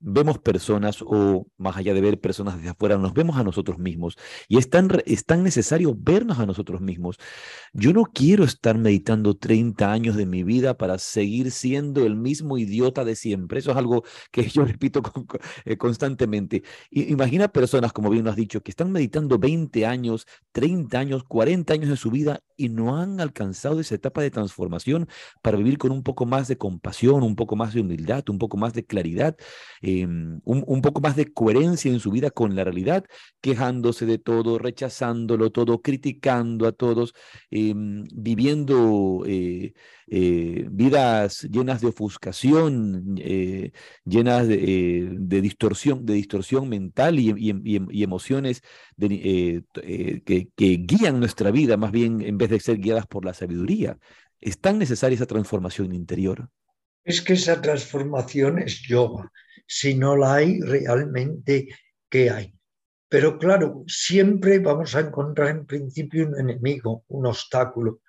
[0.00, 4.16] vemos personas o más allá de ver personas desde afuera, nos vemos a nosotros mismos
[4.48, 7.18] y es tan, es tan necesario vernos a nosotros mismos.
[7.72, 12.58] Yo no quiero estar meditando 30 años de mi vida para seguir siendo el mismo
[12.58, 13.60] idiota de siempre.
[13.60, 15.02] Eso es algo que yo repito
[15.64, 16.62] eh, constantemente.
[16.90, 21.74] imagina personas, como bien lo has dicho, que están meditando 20 años, 30 años, 40
[21.74, 25.08] años de su vida y no han alcanzado esa etapa de transformación
[25.42, 28.56] para vivir con un poco más de compasión, un poco más de humildad, un poco
[28.56, 29.36] más de claridad.
[29.90, 33.04] Em, un, poco más de coherencia en su vida con la realidad,
[33.40, 37.12] quejándose de todo, rechazándolo todo, criticando a todos,
[37.50, 39.72] em, viviendo eh,
[40.06, 43.72] eh, vidas llenas de ofuscación, eh,
[44.04, 48.62] llenas de, distorsión, de distorsión mental y, emociones
[48.96, 49.64] que,
[50.56, 53.98] que guían nuestra vida, más bien en vez de ser guiadas por la sabiduría.
[54.40, 56.48] Es tan necesaria esa transformación interior.
[57.04, 59.32] Es que esa transformación es yoga
[59.72, 61.68] si no la hay realmente,
[62.08, 62.52] ¿qué hay?
[63.08, 68.00] Pero claro, siempre vamos a encontrar en principio un enemigo, un obstáculo,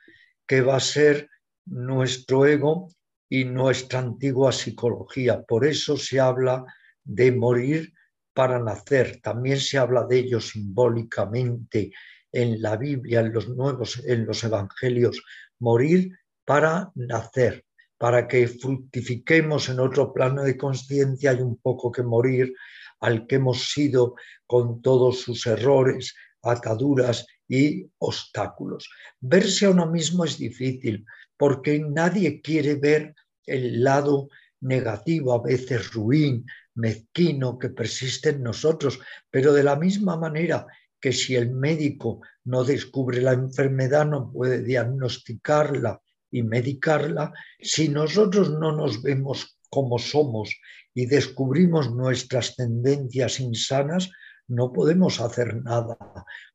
[0.47, 1.29] que va a ser
[1.65, 2.87] nuestro ego
[3.29, 5.43] y nuestra antigua psicología.
[5.43, 6.65] Por eso se habla
[7.03, 7.93] de morir
[8.33, 9.21] para nacer.
[9.21, 11.91] También se habla de ello simbólicamente
[12.31, 15.23] en la Biblia, en los nuevos, en los evangelios,
[15.59, 16.09] morir
[16.43, 17.63] para nacer
[18.01, 22.51] para que fructifiquemos en otro plano de conciencia hay un poco que morir
[22.99, 24.15] al que hemos sido
[24.47, 28.89] con todos sus errores, ataduras y obstáculos.
[29.19, 31.05] Verse a uno mismo es difícil
[31.37, 33.13] porque nadie quiere ver
[33.45, 34.29] el lado
[34.61, 36.43] negativo, a veces ruin,
[36.73, 38.99] mezquino, que persiste en nosotros,
[39.29, 40.65] pero de la misma manera
[40.99, 48.49] que si el médico no descubre la enfermedad, no puede diagnosticarla y medicarla, si nosotros
[48.51, 50.55] no nos vemos como somos
[50.93, 54.09] y descubrimos nuestras tendencias insanas,
[54.47, 55.97] no podemos hacer nada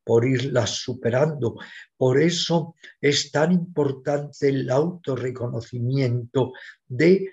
[0.03, 1.55] por irlas superando.
[1.97, 6.53] Por eso es tan importante el autorreconocimiento
[6.87, 7.31] de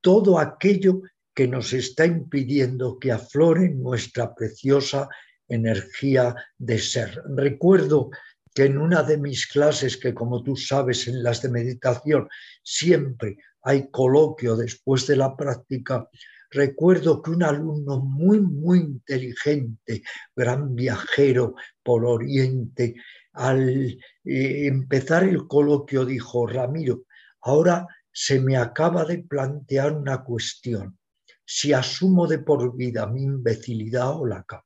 [0.00, 1.02] todo aquello
[1.34, 5.08] que nos está impidiendo que aflore nuestra preciosa
[5.48, 7.22] energía de ser.
[7.34, 8.10] Recuerdo
[8.56, 12.26] que en una de mis clases, que como tú sabes en las de meditación
[12.62, 16.08] siempre hay coloquio después de la práctica,
[16.50, 20.02] recuerdo que un alumno muy, muy inteligente,
[20.34, 22.94] gran viajero por Oriente,
[23.34, 27.02] al eh, empezar el coloquio dijo, Ramiro,
[27.42, 30.98] ahora se me acaba de plantear una cuestión.
[31.44, 34.65] Si asumo de por vida mi imbecilidad o la cambio.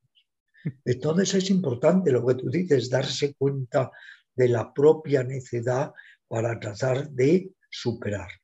[0.84, 3.90] Entonces es importante lo que tú dices, darse cuenta
[4.34, 5.92] de la propia necedad
[6.28, 8.38] para tratar de superarla.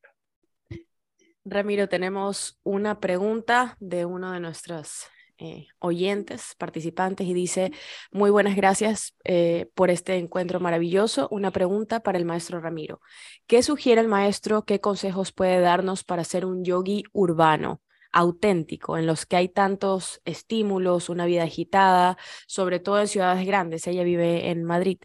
[1.45, 5.07] Ramiro, tenemos una pregunta de uno de nuestros
[5.39, 7.71] eh, oyentes, participantes, y dice,
[8.11, 11.29] muy buenas gracias eh, por este encuentro maravilloso.
[11.31, 13.01] Una pregunta para el maestro Ramiro.
[13.47, 14.65] ¿Qué sugiere el maestro?
[14.65, 17.81] ¿Qué consejos puede darnos para ser un yogi urbano?
[18.17, 23.87] Auténtico, en los que hay tantos estímulos, una vida agitada, sobre todo en ciudades grandes.
[23.87, 24.99] Ella vive en Madrid.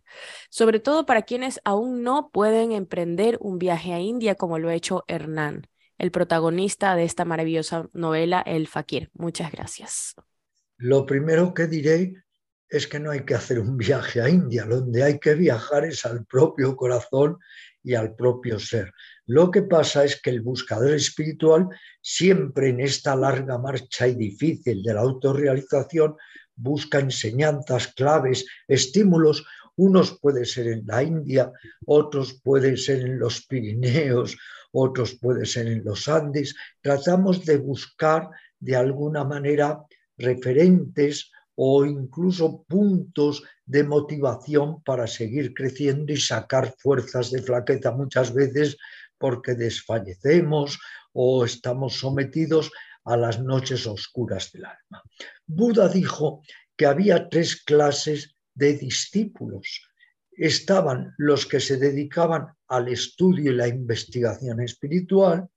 [0.49, 4.75] Sobre todo para quienes aún no pueden emprender un viaje a India como lo ha
[4.75, 9.09] hecho Hernán, el protagonista de esta maravillosa novela El Fakir.
[9.13, 10.15] Muchas gracias.
[10.77, 12.13] Lo primero que diré
[12.69, 16.05] es que no hay que hacer un viaje a India, donde hay que viajar es
[16.05, 17.37] al propio corazón
[17.83, 18.93] y al propio ser.
[19.31, 21.69] Lo que pasa es que el buscador espiritual
[22.01, 26.17] siempre en esta larga marcha y difícil de la autorrealización
[26.53, 29.45] busca enseñanzas, claves, estímulos.
[29.77, 31.49] Unos pueden ser en la India,
[31.85, 34.37] otros pueden ser en los Pirineos,
[34.73, 36.53] otros pueden ser en los Andes.
[36.81, 38.27] Tratamos de buscar
[38.59, 39.81] de alguna manera
[40.17, 48.33] referentes o incluso puntos de motivación para seguir creciendo y sacar fuerzas de flaqueza muchas
[48.33, 48.75] veces
[49.21, 50.79] porque desfallecemos
[51.13, 52.71] o estamos sometidos
[53.05, 55.03] a las noches oscuras del alma.
[55.45, 56.41] Buda dijo
[56.75, 59.81] que había tres clases de discípulos.
[60.31, 65.47] Estaban los que se dedicaban al estudio y la investigación espiritual,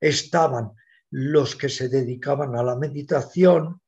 [0.00, 0.70] estaban
[1.10, 3.82] los que se dedicaban a la meditación,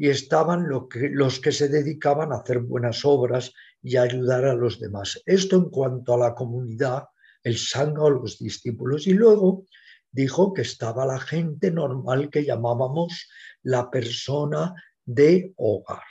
[0.00, 3.52] y estaban los que se dedicaban a hacer buenas obras
[3.82, 5.20] y a ayudar a los demás.
[5.26, 7.04] Esto en cuanto a la comunidad,
[7.42, 9.06] el sangha o los discípulos.
[9.06, 9.64] Y luego
[10.10, 13.28] dijo que estaba la gente normal que llamábamos
[13.62, 14.74] la persona
[15.04, 16.02] de hogar.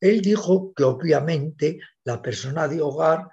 [0.00, 3.28] Él dijo que obviamente la persona de hogar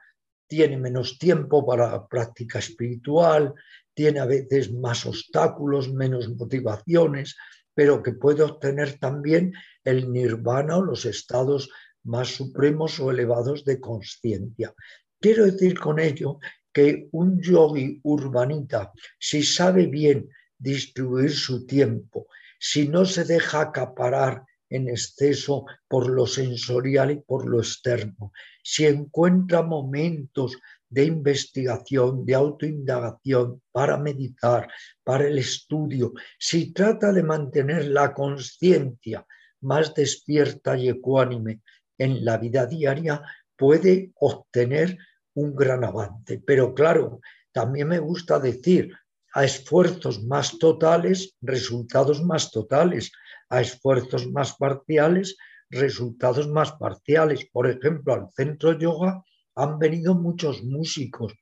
[0.48, 3.54] tiene menos tiempo para práctica espiritual,
[3.94, 7.36] tiene a veces más obstáculos, menos motivaciones,
[7.74, 9.54] pero que puede obtener también
[9.84, 11.70] el nirvana o los estados
[12.04, 14.74] más supremos o elevados de conciencia.
[15.20, 16.40] Quiero decir con ello
[16.74, 22.28] que un yogi urbanita, si sabe bien distribuir su tiempo,
[22.60, 28.32] si no se deja acaparar en exceso por lo sensorial y por lo externo,
[28.64, 30.58] si encuentra momentos
[30.88, 34.70] de investigación, de autoindagación, para meditar,
[35.04, 39.26] para el estudio, si trata de mantener la conciencia
[39.62, 41.62] más despierta y ecuánime
[41.98, 43.22] en la vida diaria,
[43.56, 44.98] puede obtener
[45.36, 46.42] un gran avance.
[46.46, 47.20] Pero claro,
[47.52, 48.94] también me gusta decir,
[49.34, 53.12] a esfuerzos más totales, resultados más totales,
[53.50, 55.38] a esfuerzos más parciales,
[55.70, 57.48] resultados más parciales.
[57.52, 59.24] Por ejemplo, al centro yoga
[59.56, 61.34] han venido muchos músicos,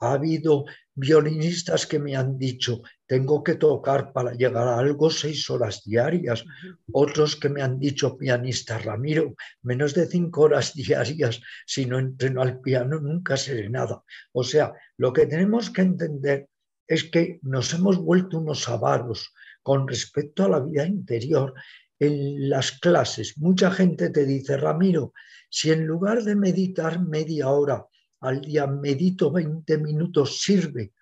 [0.00, 0.64] ha habido
[1.00, 6.44] violinistas que me han dicho, tengo que tocar para llegar a algo seis horas diarias.
[6.92, 12.42] Otros que me han dicho, pianista Ramiro, menos de cinco horas diarias, si no entreno
[12.42, 14.04] al piano nunca seré nada.
[14.32, 16.48] O sea, lo que tenemos que entender
[16.86, 19.32] es que nos hemos vuelto unos avaros
[19.62, 21.54] con respecto a la vida interior.
[21.98, 25.12] En las clases, mucha gente te dice, Ramiro,
[25.50, 27.86] si en lugar de meditar media hora
[28.20, 30.92] al día medito 20 minutos, sirve.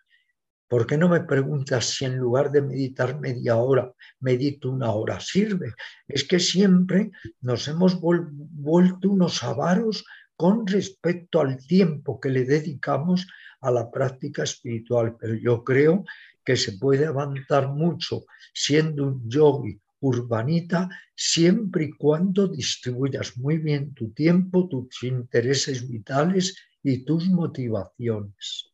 [0.69, 3.91] ¿Por qué no me preguntas si en lugar de meditar media hora,
[4.21, 5.19] medito una hora?
[5.19, 5.73] Sirve.
[6.07, 7.11] Es que siempre
[7.41, 10.05] nos hemos vuelto unos avaros
[10.37, 13.27] con respecto al tiempo que le dedicamos
[13.61, 15.17] a la práctica espiritual.
[15.19, 16.05] Pero yo creo
[16.45, 23.95] que se puede avanzar mucho siendo un yogi urbanita siempre y cuando distribuyas muy bien
[23.95, 26.55] tu tiempo, tus intereses vitales
[26.89, 28.73] y tus motivaciones.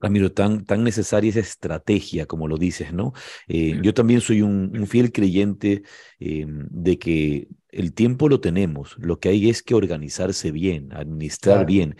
[0.00, 3.12] Ramiro, tan, tan necesaria esa estrategia, como lo dices, ¿no?
[3.48, 5.82] Eh, yo también soy un, fiel creyente
[6.20, 11.66] eh, de que el tiempo lo tenemos, lo que hay es que organizarse bien, administrar
[11.66, 11.96] bien,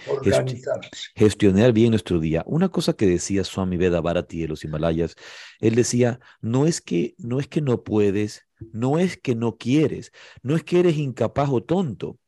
[1.14, 2.44] gestionar bien nuestro día.
[2.46, 5.16] Una cosa que decía Swami Veda Bharati de los Himalayas,
[5.60, 10.12] él decía, no es que no es que no puedes, no es que no quieres,
[10.42, 12.18] no es que eres incapaz o tonto,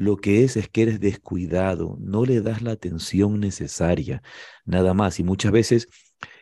[0.00, 4.22] lo que es es que eres descuidado, no le das la atención necesaria,
[4.64, 5.20] nada más.
[5.20, 5.88] Y muchas veces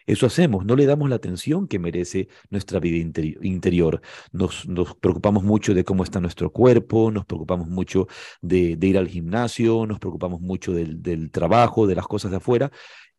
[0.06, 2.96] eso hacemos, no le damos la atención que merece nuestra vida
[3.42, 4.00] interior.
[4.32, 4.64] Nos,
[5.00, 8.06] preocupamos mucho de cómo está nuestro cuerpo, nos preocupamos mucho
[8.40, 12.70] de, ir al gimnasio, nos preocupamos mucho del, del trabajo, de las cosas de afuera,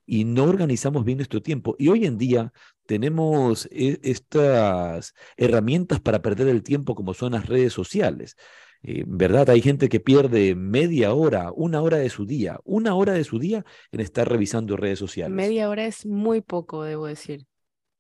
[0.06, 1.76] y no organizamos bien nuestro tiempo.
[1.78, 2.54] Y hoy en día
[2.86, 8.38] tenemos e, estas herramientas para perder el tiempo como son las redes sociales.
[8.82, 9.50] Eh, ¿Verdad?
[9.50, 13.40] Hay gente que pierde media hora, una hora de su día, una hora de su
[13.40, 15.36] día en estar revisando redes sociales.
[15.36, 17.46] Media hora es muy poco, debo decir.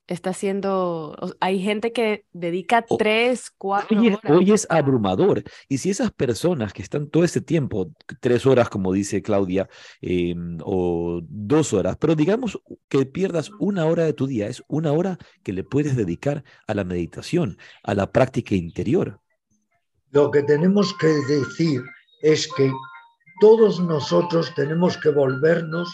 [0.07, 4.19] Está haciendo, hay gente que dedica tres, cuatro horas.
[4.27, 5.43] Hoy es abrumador.
[5.67, 9.69] Y si esas personas que están todo ese tiempo, tres horas, como dice Claudia,
[10.01, 14.93] em, o dos horas, pero digamos que pierdas una hora de tu día, es una
[14.93, 19.21] hora que le puedes dedicar a la meditación, a la práctica interior.
[20.12, 21.84] Lo que tenemos que decir
[22.22, 22.72] es que
[23.39, 25.91] todos nosotros tenemos que volvernos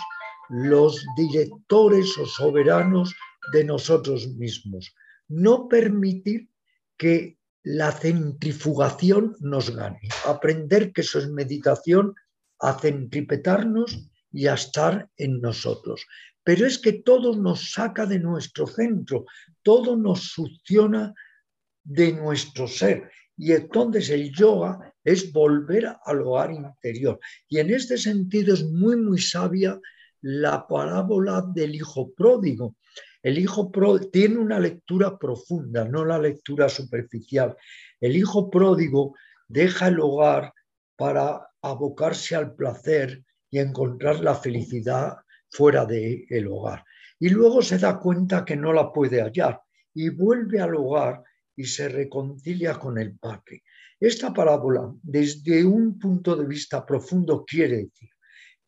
[0.50, 3.14] los directores o soberanos
[3.52, 4.94] de nosotros mismos.
[5.28, 6.50] No permitir
[6.98, 10.00] que la centrifugación nos gane.
[10.26, 12.16] Aprender que eso es meditación,
[12.60, 16.06] a centripetarnos y a estar en nosotros.
[16.44, 19.26] Pero es que todo nos saca de nuestro centro,
[19.64, 21.14] todo nos succiona
[21.84, 23.12] de nuestro ser.
[23.38, 27.20] Y entonces el yoga es volver al hogar interior.
[27.48, 29.80] Y en este sentido es muy, muy sabia
[30.22, 32.76] la parábola del hijo pródigo.
[33.22, 37.56] El hijo pródigo tiene una lectura profunda, no la lectura superficial.
[38.00, 39.16] El hijo pródigo
[39.48, 40.54] deja el hogar
[40.96, 45.18] para abocarse al placer y encontrar la felicidad
[45.50, 46.84] fuera del el hogar.
[47.20, 49.62] Y luego se da cuenta que no la puede hallar
[49.94, 51.24] y vuelve al hogar
[51.56, 53.64] y se reconcilia con el Padre.
[54.00, 58.10] Esta parábola, desde un punto de vista profundo, quiere decir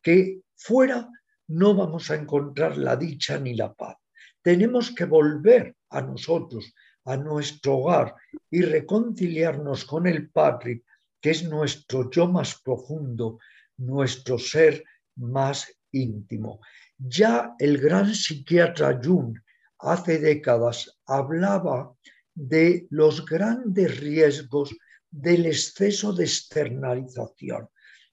[0.02, 1.08] que fuera
[1.48, 3.96] no vamos a encontrar la dicha ni la paz.
[4.42, 6.74] Tenemos que volver a nosotros,
[7.04, 8.14] a nuestro hogar
[8.50, 10.82] y reconciliarnos con el Padre,
[11.20, 13.38] que es nuestro yo más profundo,
[13.78, 14.84] nuestro ser
[15.16, 16.60] más íntimo.
[16.98, 19.38] Ya el gran psiquiatra Jung
[19.78, 21.94] hace décadas hablaba
[22.38, 24.76] de los grandes riesgos
[25.10, 27.68] del exceso de externalización.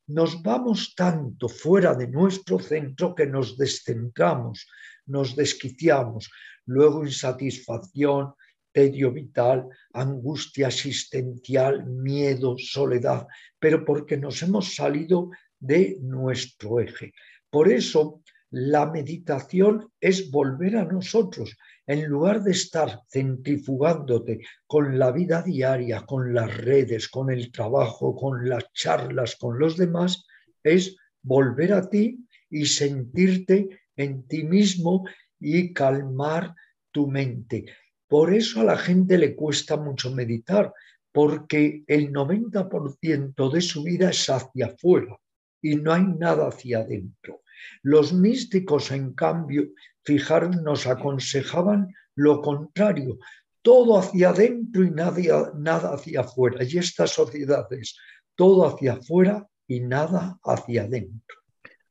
[0.08, 4.68] Nos vamos tanto fuera de nuestro centro que nos descentramos,
[5.06, 6.32] nos desquiciamos,
[6.66, 8.34] luego insatisfacción,
[8.72, 13.28] tedio vital, angustia existencial, miedo, soledad,
[13.60, 15.30] pero porque nos hemos salido
[15.60, 17.14] de nuestro eje.
[17.50, 21.56] Por eso la meditación es volver a nosotros.
[21.88, 28.16] En lugar de estar centrifugándote con la vida diaria, con las redes, con el trabajo,
[28.16, 30.26] con las charlas, con los demás,
[30.64, 35.06] es volver a ti y sentirte en ti mismo
[35.40, 36.54] y calmar
[36.92, 37.66] tu mente.
[38.08, 40.72] Por eso a la gente le cuesta mucho meditar,
[41.12, 45.18] porque el 90% de su vida es hacia afuera
[45.62, 47.42] y no hay nada hacia adentro.
[47.84, 49.70] Los místicos, en cambio,
[50.04, 53.20] fijaros, nos aconsejaban lo contrario,
[53.62, 56.64] todo hacia adentro y nada, nada hacia afuera.
[56.64, 57.98] Y esta sociedad es
[58.36, 61.45] todo hacia afuera y nada hacia adentro.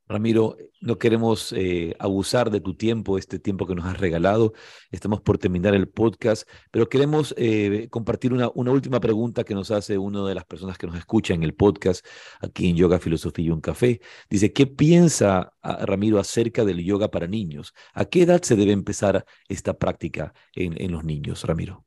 [0.07, 4.53] Ramiro, no queremos eh, abusar de tu tiempo, este tiempo que nos has regalado.
[4.91, 9.97] Estamos por terminar el podcast, pero queremos eh, compartir una, última pregunta que nos hace
[9.97, 12.05] una de las personas que nos escucha en el podcast
[12.39, 13.99] aquí en Yoga, Filosofía y un Café.
[14.29, 17.73] Dice, ¿qué piensa Ramiro acerca del yoga para niños?
[17.93, 21.83] ¿A qué edad se debe empezar esta práctica en, en los niños, Ramiro?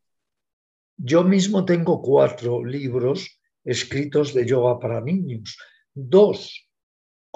[0.97, 5.57] Yo mismo tengo cuatro libros escritos de yoga para niños.
[5.95, 6.68] Dos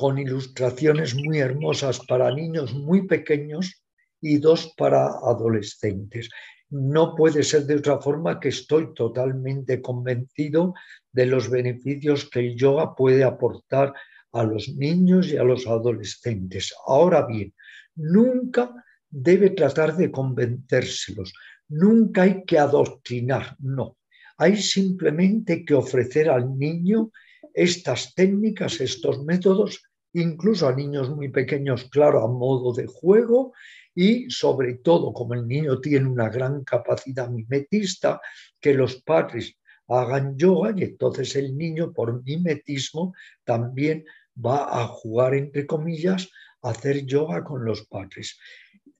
[0.02, 3.84] con ilustraciones muy hermosas para niños muy pequeños
[4.20, 6.28] y dos para adolescentes.
[6.70, 10.74] No puede ser de otra forma que estoy totalmente convencido
[11.12, 13.94] de los beneficios que el yoga puede aportar
[14.32, 16.74] a los niños y a los adolescentes.
[16.84, 17.54] Ahora bien,
[17.94, 18.74] nunca
[19.08, 21.32] debe tratar de convencérselos,
[21.68, 23.98] nunca hay que adoctrinar, no.
[24.36, 27.12] Hay simplemente que ofrecer al niño
[27.54, 29.80] estas técnicas, estos métodos,
[30.12, 33.52] incluso a niños muy pequeños, claro, a modo de juego
[33.94, 38.20] y sobre todo, como el niño tiene una gran capacidad mimetista,
[38.60, 39.58] que los padres
[39.88, 43.14] hagan yoga y entonces el niño por mimetismo
[43.44, 46.30] también va a jugar, entre comillas,
[46.62, 48.38] a hacer yoga con los padres.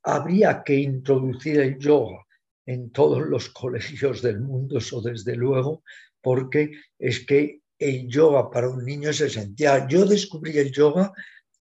[0.02, 2.26] Habría que introducir el yoga
[2.66, 5.82] en todos los colegios del mundo, eso desde luego,
[6.20, 9.86] porque es que el yoga para un niño es esencial.
[9.88, 11.12] Yo descubrí el yoga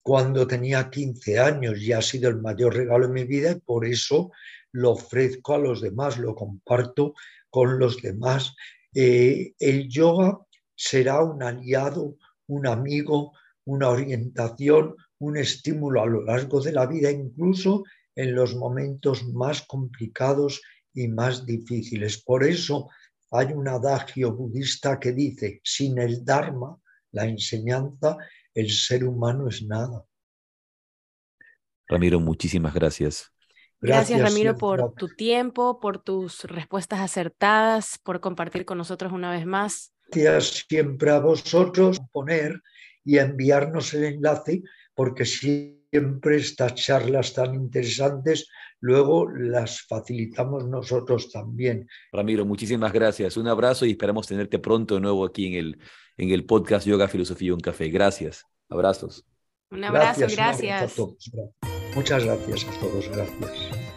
[0.03, 3.85] cuando tenía 15 años y ha sido el mayor regalo de mi vida y por
[3.85, 4.31] eso
[4.72, 7.14] lo ofrezco a los demás, lo comparto
[7.49, 8.56] con los demás.
[8.93, 10.39] Eh, el yoga
[10.76, 12.18] será un aliado,
[12.48, 13.34] un amigo,
[13.65, 17.84] una orientación, un estímulo a lo largo de la vida, incluso
[18.15, 20.61] en los momentos más complicados
[20.93, 22.22] y más difíciles.
[22.23, 22.89] Por eso
[23.31, 26.77] hay un adagio budista que dice, sin el Dharma,
[27.11, 28.17] la enseñanza,
[28.53, 30.05] el ser humano es nada.
[31.87, 33.31] Ramiro, muchísimas gracias.
[33.79, 39.45] Gracias, Ramiro, por tu tiempo, por tus respuestas acertadas, por compartir con nosotros una vez
[39.45, 39.93] más.
[40.11, 42.61] Gracias siempre a vosotros poner
[43.03, 44.61] y enviarnos el enlace,
[45.01, 48.47] porque siempre estas charlas tan interesantes
[48.81, 51.87] luego las facilitamos nosotros también.
[52.11, 53.35] Ramiro, muchísimas gracias.
[53.35, 55.79] Un abrazo y esperamos tenerte pronto de nuevo aquí en el,
[56.17, 57.89] en el podcast Yoga, Filosofía y un Café.
[57.89, 58.45] Gracias.
[58.69, 59.25] Abrazos.
[59.71, 60.95] Un abrazo, gracias.
[61.95, 63.90] Muchas gracias a todos, gracias.